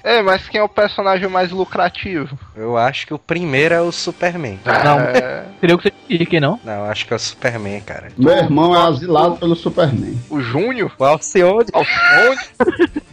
[0.03, 2.39] É, mas quem é o personagem mais lucrativo?
[2.55, 4.59] Eu acho que o primeiro é o Superman.
[4.65, 5.01] Não.
[5.01, 6.59] É, Seria o que você disse, não?
[6.65, 8.09] Não, eu acho que é o Superman, cara.
[8.17, 10.19] Meu irmão é asilado pelo Superman.
[10.31, 10.93] o Júnior?
[10.99, 11.67] O Alcione.
[11.73, 12.39] Alcione?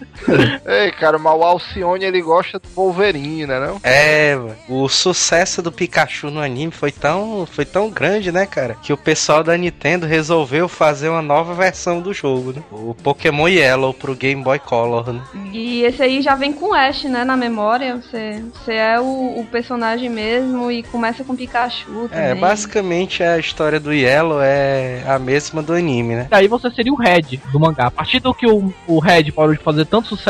[0.66, 3.80] Ei, cara, mas o Alcione ele gosta do Wolverine, né não?
[3.84, 8.76] É, o sucesso do Pikachu no anime foi tão, foi tão grande, né, cara?
[8.82, 12.64] Que o pessoal da Nintendo resolveu fazer uma nova versão do jogo, né?
[12.72, 15.22] O Pokémon Yellow pro Game Boy Color, né?
[15.52, 17.98] E esse aí já vem com Ash, né, na memória.
[17.98, 22.30] Você, você é o, o personagem mesmo e começa com Pikachu também.
[22.30, 26.28] É, basicamente a história do Yellow é a mesma do anime, né?
[26.32, 27.88] Aí você seria o Red do mangá.
[27.88, 30.23] A partir do que o, o Red parou de fazer tanto sucesso,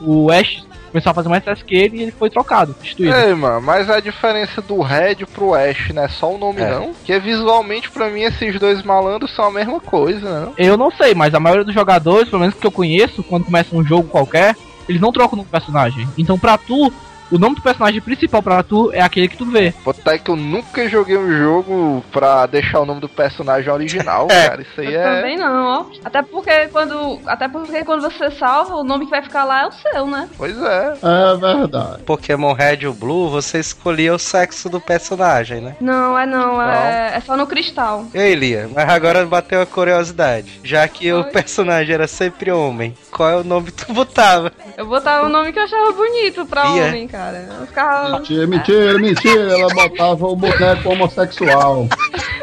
[0.00, 3.14] o Ash começou a fazer mais sucesso que ele e ele foi trocado, substituído.
[3.14, 6.70] Ei, mano, mas a diferença do Red pro Ash não é só o nome, É.
[6.70, 6.94] não?
[6.94, 10.46] Porque visualmente, pra mim, esses dois malandros são a mesma coisa, né?
[10.46, 10.54] não?
[10.56, 13.76] Eu não sei, mas a maioria dos jogadores, pelo menos que eu conheço, quando começa
[13.76, 14.56] um jogo qualquer,
[14.88, 16.08] eles não trocam o nome do personagem.
[16.16, 16.90] Então pra tu,
[17.30, 19.72] o nome do personagem principal pra tu é aquele que tu vê.
[19.84, 24.26] Botar aí que eu nunca joguei um jogo pra deixar o nome do personagem original,
[24.28, 24.62] cara.
[24.62, 25.16] Isso aí Eu é.
[25.16, 25.84] também não, ó.
[26.04, 27.20] Até porque quando.
[27.26, 30.28] Até porque quando você salva, o nome que vai ficar lá é o seu, né?
[30.36, 30.94] Pois é.
[31.02, 32.02] É verdade.
[32.04, 35.76] Pokémon Red ou Blue, você escolhia o sexo do personagem, né?
[35.80, 38.06] Não, é não, é, é só no cristal.
[38.14, 40.60] Ei, Lia, mas agora bateu a curiosidade.
[40.64, 41.24] Já que o Oi.
[41.30, 44.52] personagem era sempre homem, qual é o nome que tu botava?
[44.76, 46.84] Eu botava o nome que eu achava bonito pra Ia.
[46.86, 47.17] homem, cara.
[47.18, 48.18] Eu ficava.
[48.18, 49.52] Mentira, mentira, mentira.
[49.52, 51.88] Ela botava o boneco homossexual.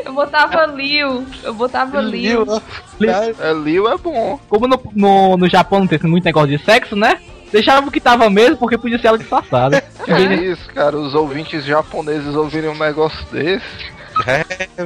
[0.04, 1.26] Eu botava Liu.
[1.44, 2.46] Eu botava Liu.
[3.40, 4.40] É, Liu é bom.
[4.50, 7.20] Como no, no, no Japão não tem muito negócio de sexo, né?
[7.52, 9.82] Deixava o que tava mesmo porque podia ser ela disfarçada.
[10.04, 10.98] Que isso, cara.
[10.98, 13.96] Os ouvintes japoneses ouvirem um negócio desse.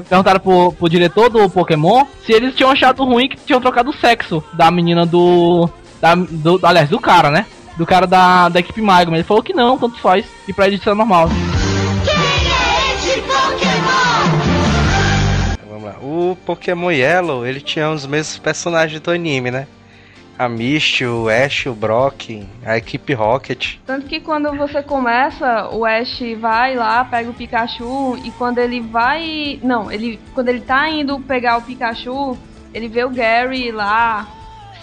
[0.10, 3.94] Perguntaram pro, pro diretor do Pokémon se eles tinham achado ruim que tinham trocado o
[3.94, 5.70] sexo da menina do.
[6.02, 7.46] Da, do aliás, do cara, né?
[7.80, 9.16] Do cara da, da equipe Magma.
[9.16, 10.26] Ele falou que não, tanto faz.
[10.46, 11.30] E pra isso é normal.
[15.66, 15.96] Vamos lá.
[16.02, 19.66] O Pokémon Yellow, ele tinha os mesmos personagens do anime, né?
[20.38, 23.78] A Misty, o Ash, o Brock, a equipe Rocket.
[23.86, 28.82] Tanto que quando você começa, o Ash vai lá, pega o Pikachu e quando ele
[28.82, 29.58] vai.
[29.64, 30.20] Não, ele.
[30.34, 32.38] Quando ele tá indo pegar o Pikachu,
[32.74, 34.28] ele vê o Gary lá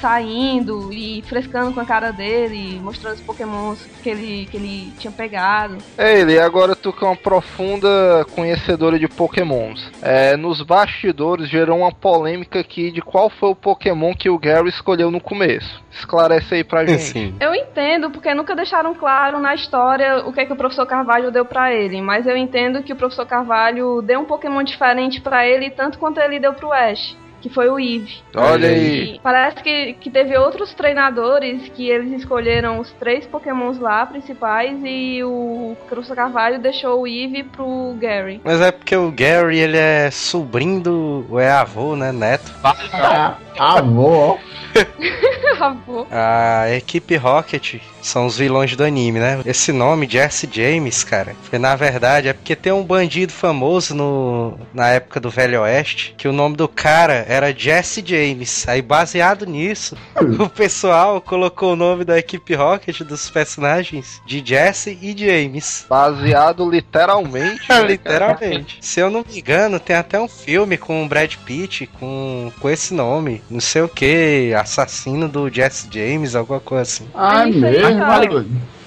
[0.00, 5.12] saindo e frescando com a cara dele, mostrando os pokémons que ele, que ele tinha
[5.12, 5.78] pegado.
[5.96, 9.90] É ele, agora tu que é uma profunda conhecedora de pokémons.
[10.02, 14.68] É, nos bastidores gerou uma polêmica aqui de qual foi o pokémon que o Gary
[14.68, 15.82] escolheu no começo.
[15.90, 17.02] Esclarece aí pra gente.
[17.02, 17.34] Sim.
[17.40, 21.30] Eu entendo, porque nunca deixaram claro na história o que é que o professor Carvalho
[21.30, 25.46] deu pra ele, mas eu entendo que o professor Carvalho deu um Pokémon diferente pra
[25.46, 27.16] ele, tanto quanto ele deu pro Ash.
[27.40, 28.16] Que foi o Eve.
[28.34, 29.14] Olha aí.
[29.14, 34.78] E parece que, que teve outros treinadores que eles escolheram os três Pokémons lá principais
[34.84, 38.40] e o professor Carvalho deixou o Eve pro Gary.
[38.44, 41.26] Mas é porque o Gary, ele é sobrinho do...
[41.28, 42.12] ou é avô, né?
[42.12, 42.52] Neto.
[43.58, 44.38] Ah, avô, ó.
[45.60, 46.06] Avô.
[46.10, 47.76] A equipe Rocket
[48.06, 49.40] são os vilões do anime, né?
[49.44, 54.58] Esse nome, Jesse James, cara, foi na verdade é porque tem um bandido famoso no,
[54.72, 58.66] na época do Velho Oeste que o nome do cara era Jesse James.
[58.68, 59.96] Aí, baseado nisso,
[60.38, 65.84] o pessoal colocou o nome da equipe Rocket dos personagens de Jesse e James.
[65.88, 67.62] Baseado literalmente.
[67.68, 68.78] né, Literalmente.
[68.80, 72.70] Se eu não me engano, tem até um filme com o Brad Pitt com, com
[72.70, 73.42] esse nome.
[73.50, 77.08] Não sei o que, assassino do Jesse James, alguma coisa assim.
[77.14, 77.95] Ai, isso aí, mesmo,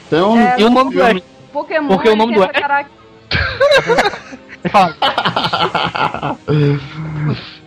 [0.10, 1.22] Tem um É, E o nome do Ash?
[1.54, 2.88] Pokémon Porque o nome do Ash- carac-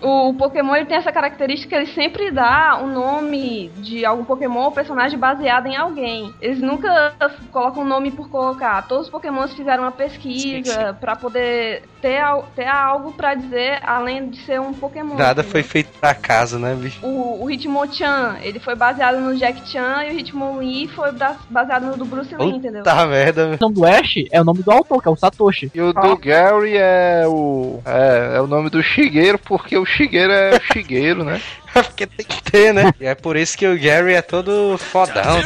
[0.02, 4.64] O, Pokémon ele tem essa característica que ele sempre dá o nome de algum Pokémon
[4.64, 6.32] ou personagem baseado em alguém.
[6.40, 7.14] Eles nunca
[7.50, 8.86] colocam o nome por colocar.
[8.86, 12.20] Todos os Pokémons fizeram uma pesquisa pra poder ter,
[12.54, 15.14] ter algo pra dizer além de ser um Pokémon.
[15.14, 15.50] Nada entendeu?
[15.50, 17.04] foi feito pra casa, né, bicho?
[17.04, 21.10] O, o Hitmonchan, ele foi baseado no Jack Chan e o Hitmonlee foi
[21.48, 22.82] baseado no do Bruce Lee, entendeu?
[22.82, 23.56] Puta merda.
[23.60, 25.70] o nome do Ash é o nome do autor, que é o Satoshi.
[25.74, 27.80] E o do Gary é o.
[27.84, 31.40] É, é o nome do Shigeru, porque o Shigeru é o Shigeru, né?
[31.72, 32.92] Porque tem que ter, né?
[33.00, 35.40] E é por isso que o Gary é todo fodão.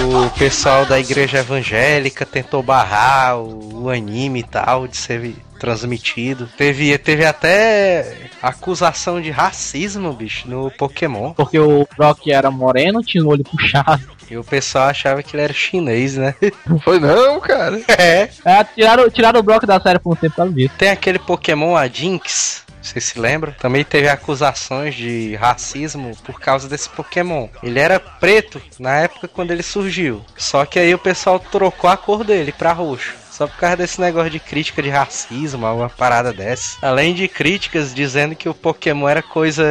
[0.00, 6.48] O pessoal da igreja evangélica tentou barrar o, o anime e tal de ser transmitido.
[6.56, 11.32] Teve, teve até acusação de racismo, bicho, no Pokémon.
[11.34, 14.02] Porque o Brock era moreno, tinha o olho puxado.
[14.32, 16.34] E o pessoal achava que ele era chinês, né?
[16.82, 17.82] Foi não, cara.
[17.86, 18.30] É.
[18.42, 20.74] É, tiraram, tiraram o Brock da série por um tempo por disso.
[20.78, 22.64] Tem aquele Pokémon, a Jinx.
[22.80, 23.52] Vocês se lembram?
[23.52, 27.46] Também teve acusações de racismo por causa desse Pokémon.
[27.62, 30.24] Ele era preto na época quando ele surgiu.
[30.34, 33.21] Só que aí o pessoal trocou a cor dele pra roxo.
[33.32, 36.76] Só por causa desse negócio de crítica de racismo, alguma parada dessa.
[36.82, 39.64] Além de críticas dizendo que o Pokémon era coisa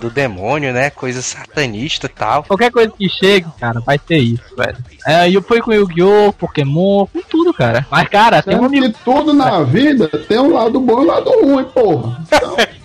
[0.00, 0.88] do demônio, né?
[0.88, 2.44] Coisa satanista e tal.
[2.44, 4.76] Qualquer coisa que chegue, cara, vai ter isso, velho.
[5.04, 7.84] É, e eu fui com Yu-Gi-Oh!, Pokémon, com tudo, cara.
[7.90, 11.30] Mas, cara, tem um que tudo na vida tem um lado bom e um lado
[11.42, 12.20] ruim, porra.
[12.24, 12.56] Então,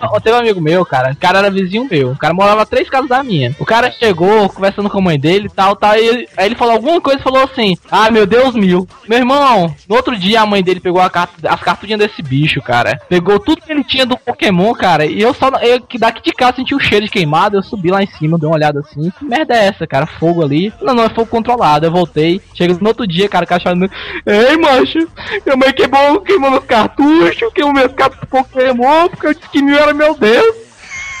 [0.00, 1.12] Ó, Teve um amigo meu, cara.
[1.12, 2.12] O cara era vizinho meu.
[2.12, 3.54] O cara morava três casas da minha.
[3.58, 5.94] O cara chegou conversando com a mãe dele e tal, tal.
[5.96, 8.86] E ele- aí ele falou alguma coisa e falou assim: Ah, meu Deus mil.
[9.08, 12.60] Meu irmão, no outro dia a mãe dele pegou a carta, as cartinhas desse bicho,
[12.62, 12.98] cara.
[13.08, 15.04] Pegou tudo que ele tinha do Pokémon, cara.
[15.06, 15.48] E eu só.
[15.60, 17.56] Eu, daqui de casa senti o cheiro de queimado.
[17.56, 19.10] Eu subi lá em cima, dei uma olhada assim.
[19.18, 20.06] Que merda é essa, cara?
[20.06, 20.72] Fogo ali.
[20.80, 21.86] Não, não, é fogo controlado.
[21.86, 22.40] Eu voltei.
[22.54, 23.90] Chega no outro dia, cara, o cara chamando.
[24.26, 24.98] Ei, macho,
[25.44, 29.94] minha mãe queimou, queimou meus cartuchos, queimou meus cartuchos Pokémon, porque eu que mil era
[29.94, 30.56] meu Deus.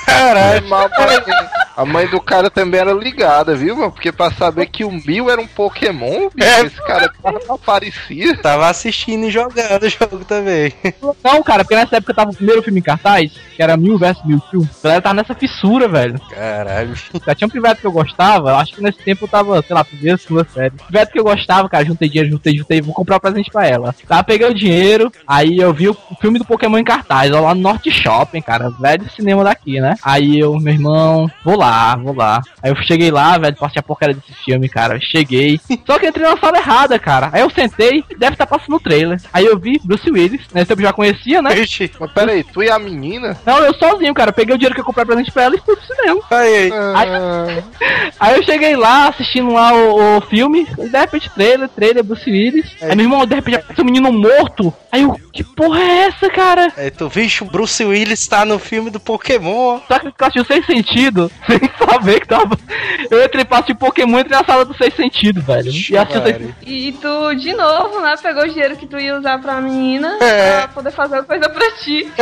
[0.06, 0.90] Caralho, mas
[1.76, 3.90] a mãe, do cara também era ligada, viu, mano?
[3.90, 6.60] Porque pra saber que o Mil era um Pokémon, bicho, É.
[6.62, 8.36] esse cara não aparecia.
[8.38, 10.72] tava assistindo e jogando o jogo também.
[11.22, 14.24] Não, cara, porque nessa época tava o primeiro filme em cartaz, que era Mil vs
[14.24, 14.62] Mewtwo.
[14.62, 16.20] A galera tava nessa fissura, velho.
[16.30, 16.94] Caralho.
[17.26, 19.74] Já tinha um pivete que eu gostava, eu acho que nesse tempo eu tava, sei
[19.74, 20.74] lá, primeira, segunda série.
[20.86, 23.94] Pivete que eu gostava, cara, juntei dinheiro, juntei, juntei, vou comprar um presente pra ela.
[24.06, 27.54] Tá, peguei o dinheiro, aí eu vi o filme do Pokémon em cartaz, ó, lá
[27.54, 29.93] no Norte Shopping, cara, velho cinema daqui, né?
[30.02, 32.40] Aí eu, meu irmão, vou lá, vou lá.
[32.62, 35.60] Aí eu cheguei lá, velho, passei a porcaria desse filme, cara, cheguei.
[35.86, 37.30] Só que entrei na sala errada, cara.
[37.32, 39.20] Aí eu sentei, deve estar passando o trailer.
[39.32, 41.58] Aí eu vi Bruce Willis, tempo eu já conhecia, né?
[41.58, 43.36] Ixi, Mas peraí, tu e a menina?
[43.44, 44.30] Não, eu sozinho, cara.
[44.30, 46.20] Eu peguei o dinheiro que eu comprei presente pra ela e fui pro cinema.
[46.30, 47.62] aí, Ah,
[48.18, 52.28] Aí eu cheguei lá, assistindo lá o, o filme, e de repente trailer, trailer, Bruce
[52.30, 52.70] Willis.
[52.80, 54.72] Aí meu irmão, de repente, aparece um menino morto.
[54.90, 56.72] Aí eu, que porra é essa, cara?
[56.76, 59.80] aí tu, vixe, o Bruce Willis tá no filme do Pokémon.
[59.88, 62.56] Só que eu assisti sem sentido, sem saber que tava.
[63.10, 65.70] Eu entrei pra assistir Pokémon e entrei na sala do sem sentido, velho.
[65.70, 66.54] E assisti.
[66.66, 70.58] E tu, de novo, né, pegou o dinheiro que tu ia usar pra menina É.
[70.60, 72.10] pra poder fazer coisa pra ti.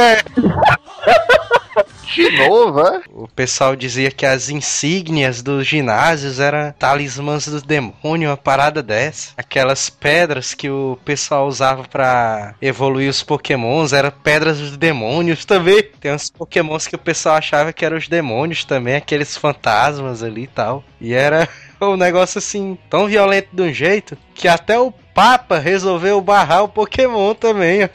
[2.14, 3.02] De novo, é?
[3.10, 9.32] O pessoal dizia que as insígnias dos ginásios eram talismãs do demônio, uma parada dessa.
[9.36, 15.82] Aquelas pedras que o pessoal usava pra evoluir os pokémons eram pedras dos demônios também.
[16.00, 20.42] Tem uns pokémons que o pessoal achava que eram os demônios também, aqueles fantasmas ali
[20.42, 20.84] e tal.
[21.00, 21.48] E era
[21.80, 26.68] um negócio assim, tão violento de um jeito, que até o Papa resolveu barrar o
[26.68, 27.88] Pokémon também, ó.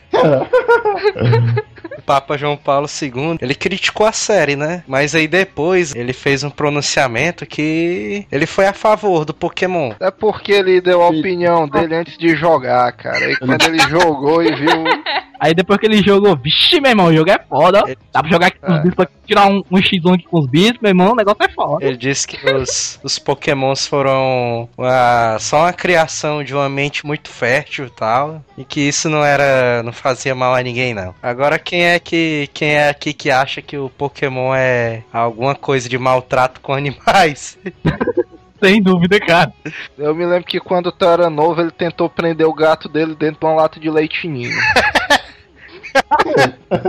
[2.08, 4.82] Papa João Paulo II, ele criticou a série, né?
[4.88, 9.92] Mas aí depois ele fez um pronunciamento que ele foi a favor do Pokémon.
[10.00, 13.30] É porque ele deu a opinião dele antes de jogar, cara.
[13.30, 14.70] E quando ele jogou e viu.
[15.40, 17.88] Aí depois que ele jogou, vixe, meu irmão, o jogo é foda, ó.
[18.12, 18.82] Dá pra jogar aqui com os É.
[18.82, 21.50] bichos, pra tirar um, um X1 aqui com os bichos, meu irmão, o negócio é
[21.50, 21.86] foda.
[21.86, 27.30] Ele disse que os, os pokémons foram uma- só uma criação de uma mente muito
[27.30, 28.42] fértil e tal.
[28.58, 29.84] E que isso não era.
[29.84, 31.14] não fazia mal a ninguém, não.
[31.22, 32.50] Agora quem é que.
[32.54, 37.58] quem é aqui que acha que o Pokémon é alguma coisa de maltrato com animais?
[38.60, 39.54] Sem dúvida, cara.
[39.98, 43.14] Eu me lembro que quando o Theo era novo, ele tentou prender o gato dele
[43.14, 44.52] dentro de uma lata de leite ninho.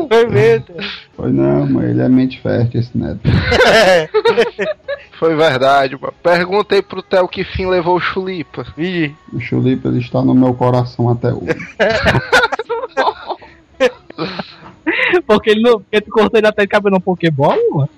[0.08, 0.66] Foi mesmo.
[1.14, 3.20] Foi não, mas ele é mente fértil esse neto.
[5.18, 6.14] Foi verdade, mano.
[6.22, 8.64] Perguntei pro Theo que fim levou o Chulipa.
[8.76, 11.56] Ih, O Chulipa ele está no meu coração até hoje.
[15.26, 15.80] Porque ele não.
[15.80, 17.88] Porque tu cortou ele até de cabelo no Pokébola, mano.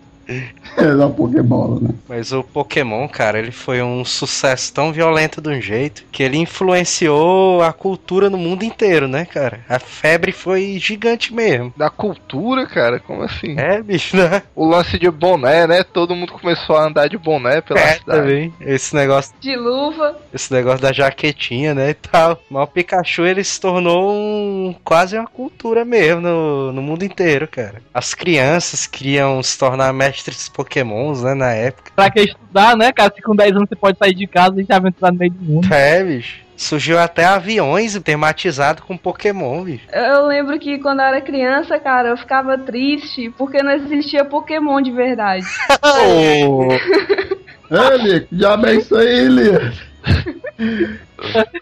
[0.77, 1.91] É da Pokébola, né?
[2.09, 6.37] Mas o Pokémon, cara, ele foi um sucesso tão violento de um jeito que ele
[6.39, 9.61] influenciou a cultura no mundo inteiro, né, cara?
[9.69, 11.73] A febre foi gigante mesmo.
[11.77, 12.99] Da cultura, cara?
[13.01, 13.59] Como assim?
[13.59, 14.43] É, bicho, né?
[14.55, 15.83] O lance de boné, né?
[15.83, 18.21] Todo mundo começou a andar de boné pela É, cidade.
[18.21, 18.55] também.
[18.61, 20.17] Esse negócio, De luva.
[20.33, 22.41] esse negócio da jaquetinha, né, e tal.
[22.51, 27.47] Mas o Pikachu, ele se tornou um, quase uma cultura mesmo no, no mundo inteiro,
[27.49, 27.83] cara.
[27.93, 30.20] As crianças queriam se tornar mestres
[30.53, 31.93] pokémons, né, na época.
[31.95, 33.13] Pra que estudar, né, cara?
[33.15, 35.45] Se com 10 anos você pode sair de casa e se aventurar no meio do
[35.45, 35.73] mundo.
[35.73, 36.41] É, bicho.
[36.57, 39.87] Surgiu até aviões tematizados com Pokémon, bicho.
[39.91, 44.83] Eu lembro que quando eu era criança, cara, eu ficava triste porque não existia Pokémon
[44.83, 45.47] de verdade.
[47.71, 49.91] Ele, que diabo é isso aí, Elias?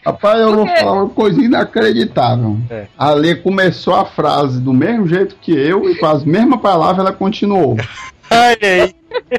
[0.04, 2.56] Rapaz, eu vou falar uma coisa inacreditável.
[2.70, 2.86] É.
[2.96, 6.98] A Lê começou a frase do mesmo jeito que eu e com as mesmas palavras
[6.98, 7.76] ela continuou.
[8.31, 8.95] Olha aí.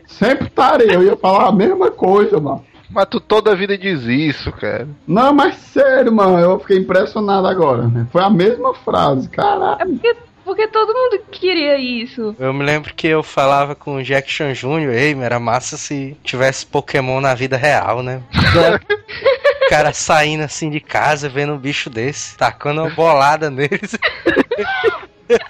[0.08, 2.66] Sempre estarei, eu ia falar a mesma coisa, mano.
[2.90, 4.88] Mas tu toda a vida diz isso, cara.
[5.08, 7.84] Não, mas sério, mano, eu fiquei impressionado agora.
[7.88, 8.08] né?
[8.12, 9.78] Foi a mesma frase, É caralho.
[9.90, 12.36] porque, porque todo mundo queria isso.
[12.40, 16.66] Eu me lembro que eu falava com o Jackson Jr., ei, era massa se tivesse
[16.66, 18.24] Pokémon na vida real, né?
[18.34, 23.96] O cara saindo assim de casa, vendo um bicho desse, tacando uma bolada neles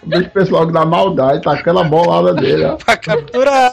[0.03, 2.75] O pessoal que dá maldade, tá aquela bolada dele, ó.
[2.75, 3.71] pra capturar.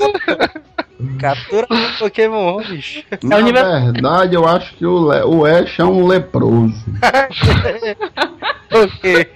[1.18, 3.02] Capturar o Pokémon, bicho.
[3.22, 6.74] Na verdade, eu acho que o, Le- o Ash é um leproso.
[8.68, 9.28] Por quê?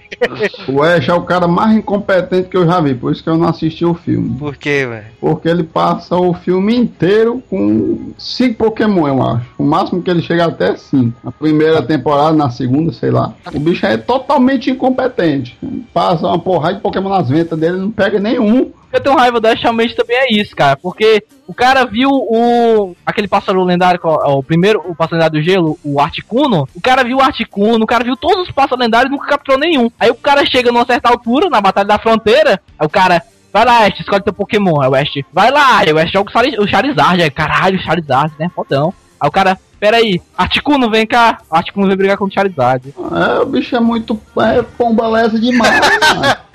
[0.67, 3.37] O Ash é o cara mais incompetente que eu já vi, por isso que eu
[3.37, 4.37] não assisti o filme.
[4.37, 5.05] Por quê, velho?
[5.19, 9.45] Porque ele passa o filme inteiro com cinco Pokémon, eu acho.
[9.57, 11.13] O máximo que ele chega até é cinco.
[11.23, 13.33] Na primeira temporada, na segunda, sei lá.
[13.51, 15.57] O bicho é totalmente incompetente.
[15.93, 18.71] Passa uma porrada de Pokémon nas ventas dele, não pega nenhum.
[18.91, 20.75] Eu tenho raiva do Ash realmente também é isso, cara.
[20.75, 22.95] Porque o cara viu o.
[23.05, 26.67] aquele pássaro lendário, o primeiro, o pássaro lendário do gelo, o Articuno.
[26.75, 29.59] O cara viu o Articuno, o cara viu todos os pássaros lendários e nunca capturou
[29.59, 29.89] nenhum.
[29.99, 33.21] Aí o cara chega numa certa altura, na Batalha da Fronteira, aí o cara.
[33.53, 34.79] Vai lá, Ash, escolhe teu Pokémon.
[34.81, 37.21] Aí o Ash, vai lá, aí o Ash joga o Chari- o Charizard.
[37.21, 38.49] Aí, caralho, o Charizard, né?
[38.55, 38.93] Fodão.
[39.19, 41.37] Aí o cara, pera aí, Articuno, vem cá.
[41.51, 42.93] Articuno vem brigar com o Charizard.
[42.97, 46.35] É, o bicho é muito é, pombaleza demais, mano.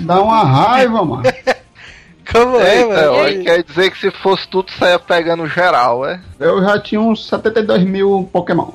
[0.00, 1.22] Dá uma raiva, mano.
[2.32, 3.12] Como é, Eita, mano?
[3.12, 6.20] ó, quer dizer que se fosse tudo, saia pegando geral, é?
[6.40, 8.70] Eu já tinha uns 72 mil Pokémon.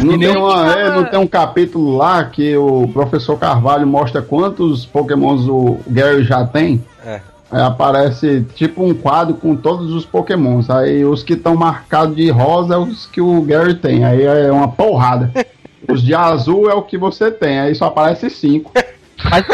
[0.00, 4.86] Não tem, uma, é, não tem um capítulo lá que o professor Carvalho mostra quantos
[4.86, 6.84] Pokémons o Gary já tem?
[7.04, 7.20] É.
[7.50, 10.68] Aí aparece tipo um quadro com todos os Pokémons.
[10.70, 14.04] Aí os que estão marcados de rosa é os que o Gary tem.
[14.04, 15.32] Aí é uma porrada.
[15.88, 17.58] Os de azul é o que você tem.
[17.60, 18.72] Aí só aparece cinco.
[19.30, 19.44] Mas,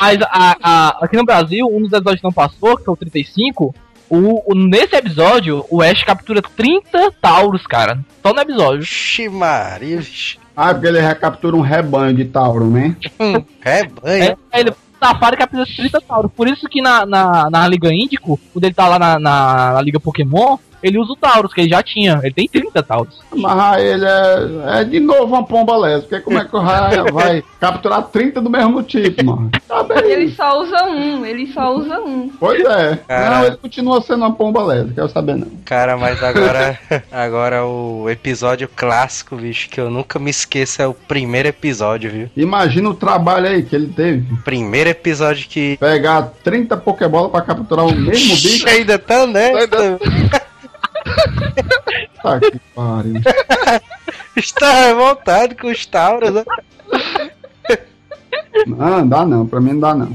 [0.00, 2.96] mas a- a- aqui no Brasil, um dos episódios que não passou, que é o
[2.96, 3.74] 35,
[4.08, 7.98] o, o- nesse episódio, o Ash captura 30 Tauros, cara.
[8.22, 8.80] Só no episódio.
[8.80, 10.38] Vixe Maria, bicho.
[10.56, 12.96] Ah, porque ele recaptura um rebanho de Tauro, né?
[13.60, 14.36] Rebanho.
[14.52, 16.30] É, ele safado captura 30 Tauros.
[16.34, 19.82] Por isso que na, na, na Liga Índico, quando ele tá lá na, na, na
[19.82, 22.20] Liga Pokémon, ele usa o Taurus, que ele já tinha.
[22.22, 23.20] Ele tem 30 Taurus.
[23.34, 25.72] Mas aí ele é, é de novo uma pomba.
[26.00, 29.50] Porque como é que o raio vai capturar 30 do mesmo tipo, mano?
[29.66, 30.10] Tá bem.
[30.10, 32.30] Ele só usa um, ele só usa um.
[32.38, 32.98] Pois é.
[33.08, 33.30] Cara.
[33.30, 35.48] Não, ele continua sendo uma pomba lesa, quero saber não.
[35.64, 36.78] Cara, mas agora,
[37.10, 42.30] agora o episódio clássico, bicho, que eu nunca me esqueço é o primeiro episódio, viu?
[42.36, 44.26] Imagina o trabalho aí que ele teve.
[44.44, 45.76] Primeiro episódio que.
[45.78, 48.68] Pegar 30 Pokébola pra capturar o mesmo bicho.
[48.68, 49.98] Ainda tá nessa.
[52.22, 53.14] Tá que pariu.
[54.36, 56.44] Está revoltado com os Tauros, né?
[58.66, 60.12] Não, dá não, pra mim não dá não.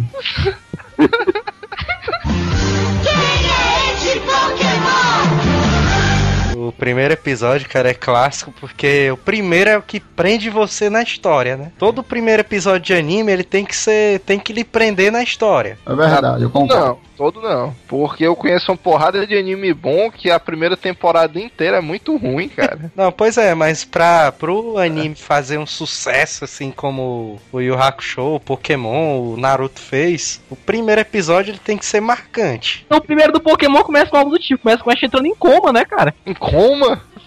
[6.58, 11.04] O primeiro episódio, cara, é clássico porque o primeiro é o que prende você na
[11.04, 11.72] história, né?
[11.78, 15.78] Todo primeiro episódio de anime, ele tem que ser, tem que lhe prender na história.
[15.86, 16.86] É verdade, eu concordo.
[16.86, 17.76] Não, todo não.
[17.88, 22.18] Porque eu conheço uma porrada de anime bom que a primeira temporada inteira é muito
[22.18, 22.92] ruim, cara.
[22.96, 28.36] Não, pois é, mas pra, pro anime fazer um sucesso, assim como o Yu Hakusho,
[28.36, 32.84] o Pokémon, o Naruto fez, o primeiro episódio ele tem que ser marcante.
[32.86, 34.64] Então, o primeiro do Pokémon começa com algo do tipo.
[34.64, 36.14] Começa com o Ash entrando em coma, né, cara?
[36.26, 36.47] Em coma?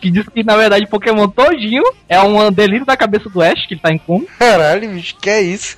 [0.01, 3.75] Que diz que, na verdade, Pokémon todinho é um delírio da cabeça do Ash, que
[3.75, 4.25] ele tá em coma.
[4.39, 5.77] Caralho, bicho, que é isso?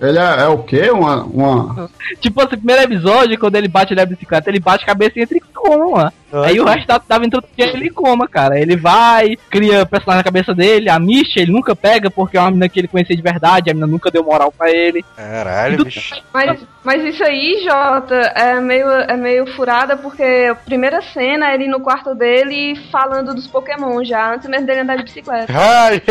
[0.00, 0.90] Ele é, é o quê?
[0.90, 1.90] Uma, uma...
[2.20, 5.38] Tipo, assim, primeiro episódio, quando ele bate na bicicleta, ele bate a cabeça e entra
[5.38, 6.12] em coma.
[6.42, 8.58] Aí o resto tá- tava entrando ele em coma, cara.
[8.58, 12.50] Ele vai, cria personagem na cabeça dele, a Misha ele nunca pega porque é uma
[12.50, 15.04] menina que ele conhecia de verdade, a menina nunca deu moral pra ele.
[15.16, 16.22] Caralho, bicho.
[16.32, 21.54] Mas, mas isso aí, Jota, é meio, é meio furada porque a primeira cena é
[21.54, 25.52] ele no quarto dele falando dos Pokémon já, antes mesmo dele andar de bicicleta.
[25.52, 26.02] Ai,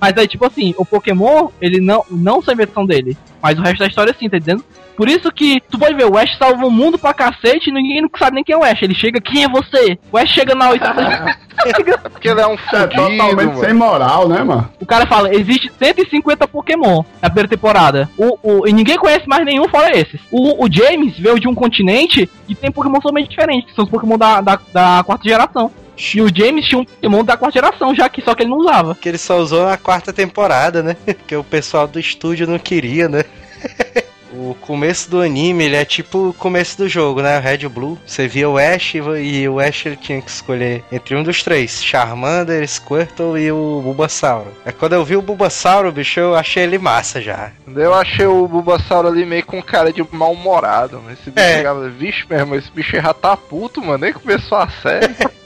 [0.00, 3.16] Mas aí, tipo assim, o Pokémon, ele não, não são invenção dele.
[3.42, 4.64] Mas o resto da história sim, tá entendendo?
[5.02, 8.02] Por isso que tu pode ver, o Ash salva o mundo pra cacete e ninguém
[8.02, 8.80] não sabe nem quem é o Ash.
[8.82, 9.98] Ele chega, quem é você?
[10.12, 11.36] O Ash chega na oitava.
[11.66, 11.72] É
[12.08, 13.60] porque ele é um É fudido, totalmente mano.
[13.60, 14.70] sem moral, né, mano?
[14.80, 18.08] o cara fala, existe 150 Pokémon na primeira temporada.
[18.16, 20.20] O, o, e ninguém conhece mais nenhum fora esses.
[20.30, 23.90] O, o James veio de um continente e tem Pokémon totalmente diferentes, que são os
[23.90, 25.70] Pokémon da, da, da quarta geração.
[26.14, 28.58] E o James tinha um Pokémon da quarta geração, já que só que ele não
[28.58, 28.94] usava.
[28.94, 30.96] que ele só usou na quarta temporada, né?
[31.04, 33.24] Porque o pessoal do estúdio não queria, né?
[34.32, 37.38] O começo do anime, ele é tipo o começo do jogo, né?
[37.38, 37.98] O Red e Blue.
[38.06, 41.84] Você via o Ash e o Ash ele tinha que escolher entre um dos três:
[41.84, 44.48] Charmander, Squirtle e o Bulbasauro.
[44.64, 47.50] É quando eu vi o Bulbasauro, bicho, eu achei ele massa já.
[47.76, 51.02] Eu achei o Bulbasauro ali meio com cara de mal-humorado.
[51.12, 51.56] Esse bicho É.
[51.56, 53.98] chegava, vixe, meu irmão, esse bicho já tá puto, mano.
[53.98, 55.14] Nem começou a série.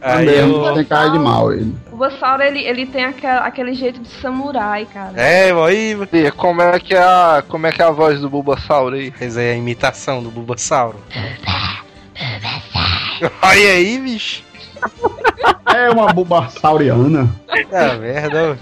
[0.00, 0.74] Aí Também eu...
[0.74, 1.74] tem cara de mal ele.
[1.86, 5.12] O Bulbasaur, ele, ele tem aquele jeito de samurai, cara.
[5.16, 5.96] É, aí.
[6.12, 9.10] E como é que é a, como é que é a voz do Bulbasauro aí?
[9.10, 10.98] Quer dizer, a imitação do Bulbasauro.
[13.42, 14.44] Olha aí, bicho.
[15.74, 17.28] É uma bulbasauriana.
[17.72, 18.56] Ah, merda.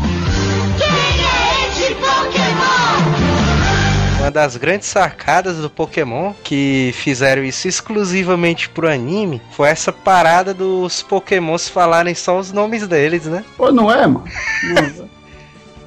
[4.26, 10.52] Uma das grandes sacadas do Pokémon que fizeram isso exclusivamente pro anime foi essa parada
[10.52, 13.44] dos Pokémons falarem só os nomes deles, né?
[13.56, 14.24] Pô, não é, mano?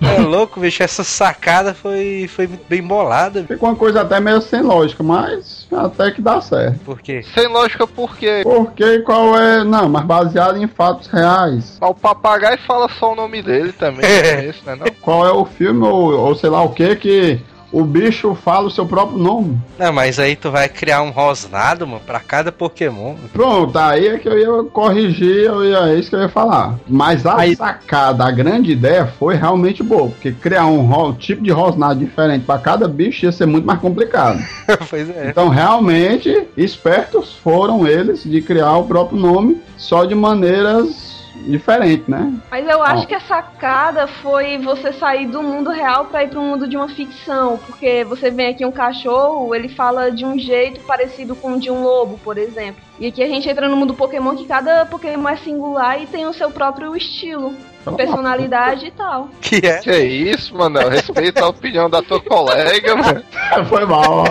[0.01, 0.81] É louco, bicho.
[0.81, 3.43] Essa sacada foi, foi bem bolada.
[3.43, 6.79] Fica uma coisa até meio sem lógica, mas até que dá certo.
[6.85, 7.21] Por quê?
[7.33, 8.39] Sem lógica por quê?
[8.43, 9.61] Porque qual é.
[9.65, 11.77] Não, mas baseado em fatos reais.
[11.81, 14.05] O papagaio fala só o nome dele também.
[14.05, 14.85] é esse, né, não?
[15.01, 17.41] Qual é o filme ou, ou sei lá o que que
[17.71, 19.57] o bicho fala o seu próprio nome?
[19.77, 23.15] Não, mas aí tu vai criar um rosnado, mano, pra cada Pokémon.
[23.31, 26.75] Pronto, aí é que eu ia corrigir, eu ia, é isso que eu ia falar.
[26.87, 31.41] Mas a Aí- sacada, a grande ideia foi realmente boa, porque criar um ro- tipo
[31.43, 34.39] de rosnado diferente pra cada bicho ia ser muito mais complicado.
[34.89, 35.29] pois é.
[35.29, 41.08] Então, realmente, espertos foram eles de criar o próprio nome, só de maneiras
[41.47, 42.33] diferentes, né?
[42.49, 43.05] Mas eu acho Ó.
[43.05, 46.89] que a sacada foi você sair do mundo real pra ir pro mundo de uma
[46.89, 47.57] ficção.
[47.57, 51.69] Porque você vem aqui um cachorro, ele fala de um jeito parecido com o de
[51.69, 52.81] um lobo, por exemplo.
[52.99, 56.25] E aqui a gente entra no mundo Pokémon que cada Pokémon é singular e tem
[56.25, 57.55] o seu próprio estilo,
[57.95, 59.29] personalidade e tal.
[59.41, 59.77] Que é.
[59.79, 60.79] Que isso, mano?
[60.89, 63.23] Respeita a opinião da tua colega, mano.
[63.69, 64.25] Foi mal, ó.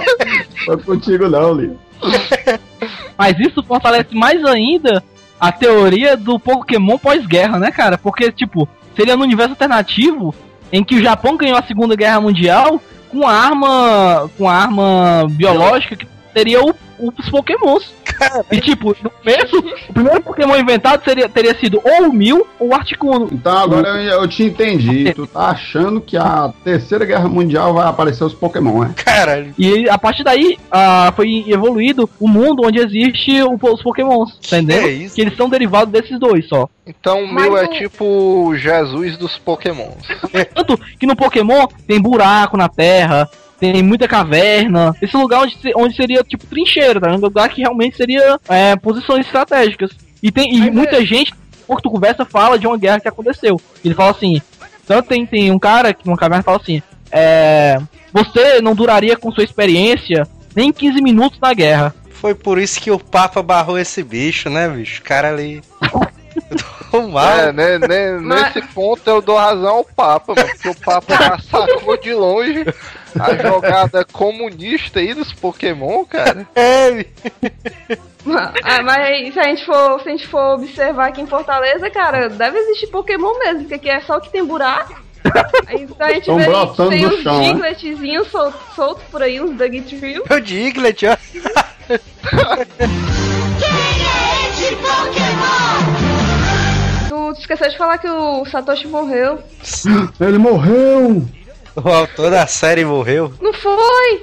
[0.65, 1.79] Foi contigo não, Lio.
[3.17, 5.03] Mas isso fortalece mais ainda
[5.41, 7.97] a teoria do Pokémon pós-guerra, né, cara?
[7.97, 10.35] Porque, tipo, seria no universo alternativo
[10.73, 15.97] em que o Japão ganhou a Segunda Guerra Mundial com a arma, com arma biológica
[15.97, 16.07] que
[16.39, 17.93] seria o, os Pokémons.
[18.51, 19.59] E tipo, no começo,
[19.89, 23.29] o primeiro Pokémon inventado seria, teria sido ou o Mil ou o Articuno.
[23.31, 25.13] Então agora eu, eu te entendi.
[25.15, 28.93] Tu tá achando que a terceira guerra mundial vai aparecer os Pokémon, né?
[28.97, 29.55] Caralho.
[29.57, 34.83] E a partir daí ah, foi evoluído o mundo onde existe o- os Pokémons, entendeu?
[34.83, 35.15] é isso?
[35.15, 36.69] Que eles são derivados desses dois só.
[36.87, 39.95] Então o meu é tipo o Jesus dos Pokémons.
[40.55, 43.29] Tanto que no Pokémon tem buraco na terra,
[43.59, 44.95] tem muita caverna.
[45.03, 47.11] Esse lugar onde, onde seria tipo trincheira, tá?
[47.13, 49.91] Um lugar que realmente seria é, posições estratégicas.
[50.23, 51.35] E tem e é- muita gente,
[51.67, 53.61] quando tu conversa, fala de uma guerra que aconteceu.
[53.85, 54.41] Ele fala assim:
[54.87, 57.79] tanto tem, tem um cara que numa caverna fala assim: é,
[58.13, 61.95] Você não duraria com sua experiência nem 15 minutos na guerra.
[62.11, 65.01] Foi por isso que o Papa barrou esse bicho, né, bicho?
[65.01, 65.63] O cara ali.
[67.13, 67.29] Mal.
[67.39, 71.15] É, né, né, Mas- Nesse ponto eu dou razão ao Papa, mano, porque o Papa
[71.17, 72.65] já sacou de longe
[73.21, 76.47] a jogada comunista aí dos Pokémon, cara.
[76.55, 77.05] É,
[78.63, 82.29] Ah, mas se a, gente for, se a gente for observar aqui em Fortaleza, cara,
[82.29, 84.95] deve existir Pokémon mesmo, porque aqui é só o que tem buraco.
[85.67, 87.53] Aí, então a gente Tão vê brotando tem do uns chão, né?
[87.53, 90.25] Digletzinhos soltos soltos por aí, uns Dugtrio.
[90.31, 91.17] o Diglett, ó.
[97.09, 99.39] Tu esqueceu de falar que o Satoshi morreu.
[100.21, 101.27] Ele morreu!
[101.85, 103.33] O autor da série morreu.
[103.41, 104.23] Não foi!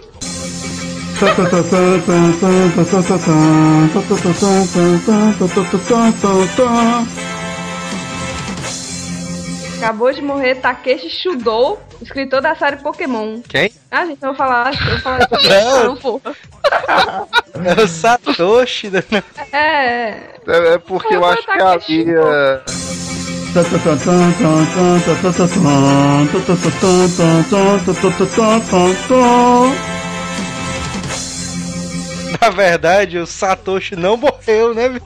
[9.78, 13.40] Acabou de morrer Takeshi Shudo, escritor da série Pokémon.
[13.48, 13.72] Quem?
[13.90, 15.20] Ah, gente, eu vou falar, eu vou falar.
[15.32, 15.84] Não.
[15.86, 16.36] Não, porra.
[17.64, 18.90] É o Satoshi.
[18.90, 19.04] né?
[19.54, 20.34] É, é.
[20.48, 22.06] É, porque eu acho que ali.
[32.42, 34.90] Na verdade, o Satoshi não morreu, né?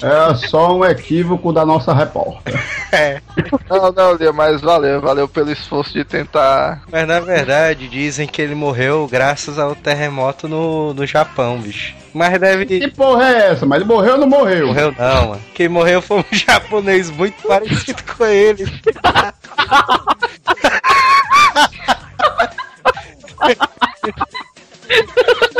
[0.00, 2.54] É só um equívoco da nossa repórter.
[2.92, 3.20] É.
[3.68, 6.82] Não, não, Lia, mas valeu, valeu pelo esforço de tentar.
[6.90, 11.94] Mas na verdade, dizem que ele morreu graças ao terremoto no, no Japão, bicho.
[12.14, 12.66] Mas deve.
[12.66, 13.66] Que porra é essa?
[13.66, 14.68] Mas ele morreu ou não morreu?
[14.68, 15.42] Morreu não, mano.
[15.54, 18.64] Quem morreu foi um japonês muito parecido com ele.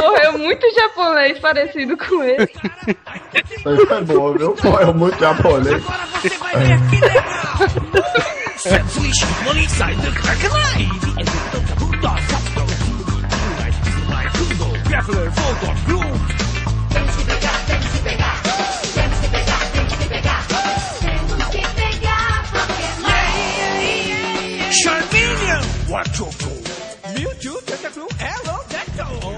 [0.00, 2.50] Morreu muito japonês parecido com ele.
[3.56, 4.56] Isso aí foi bom, viu?
[4.62, 5.82] Morreu muito japonês.
[24.70, 26.50] Charmeleon, Watchoco,
[27.14, 28.47] Mewtwo, Tentacruel,
[29.00, 29.37] Oh.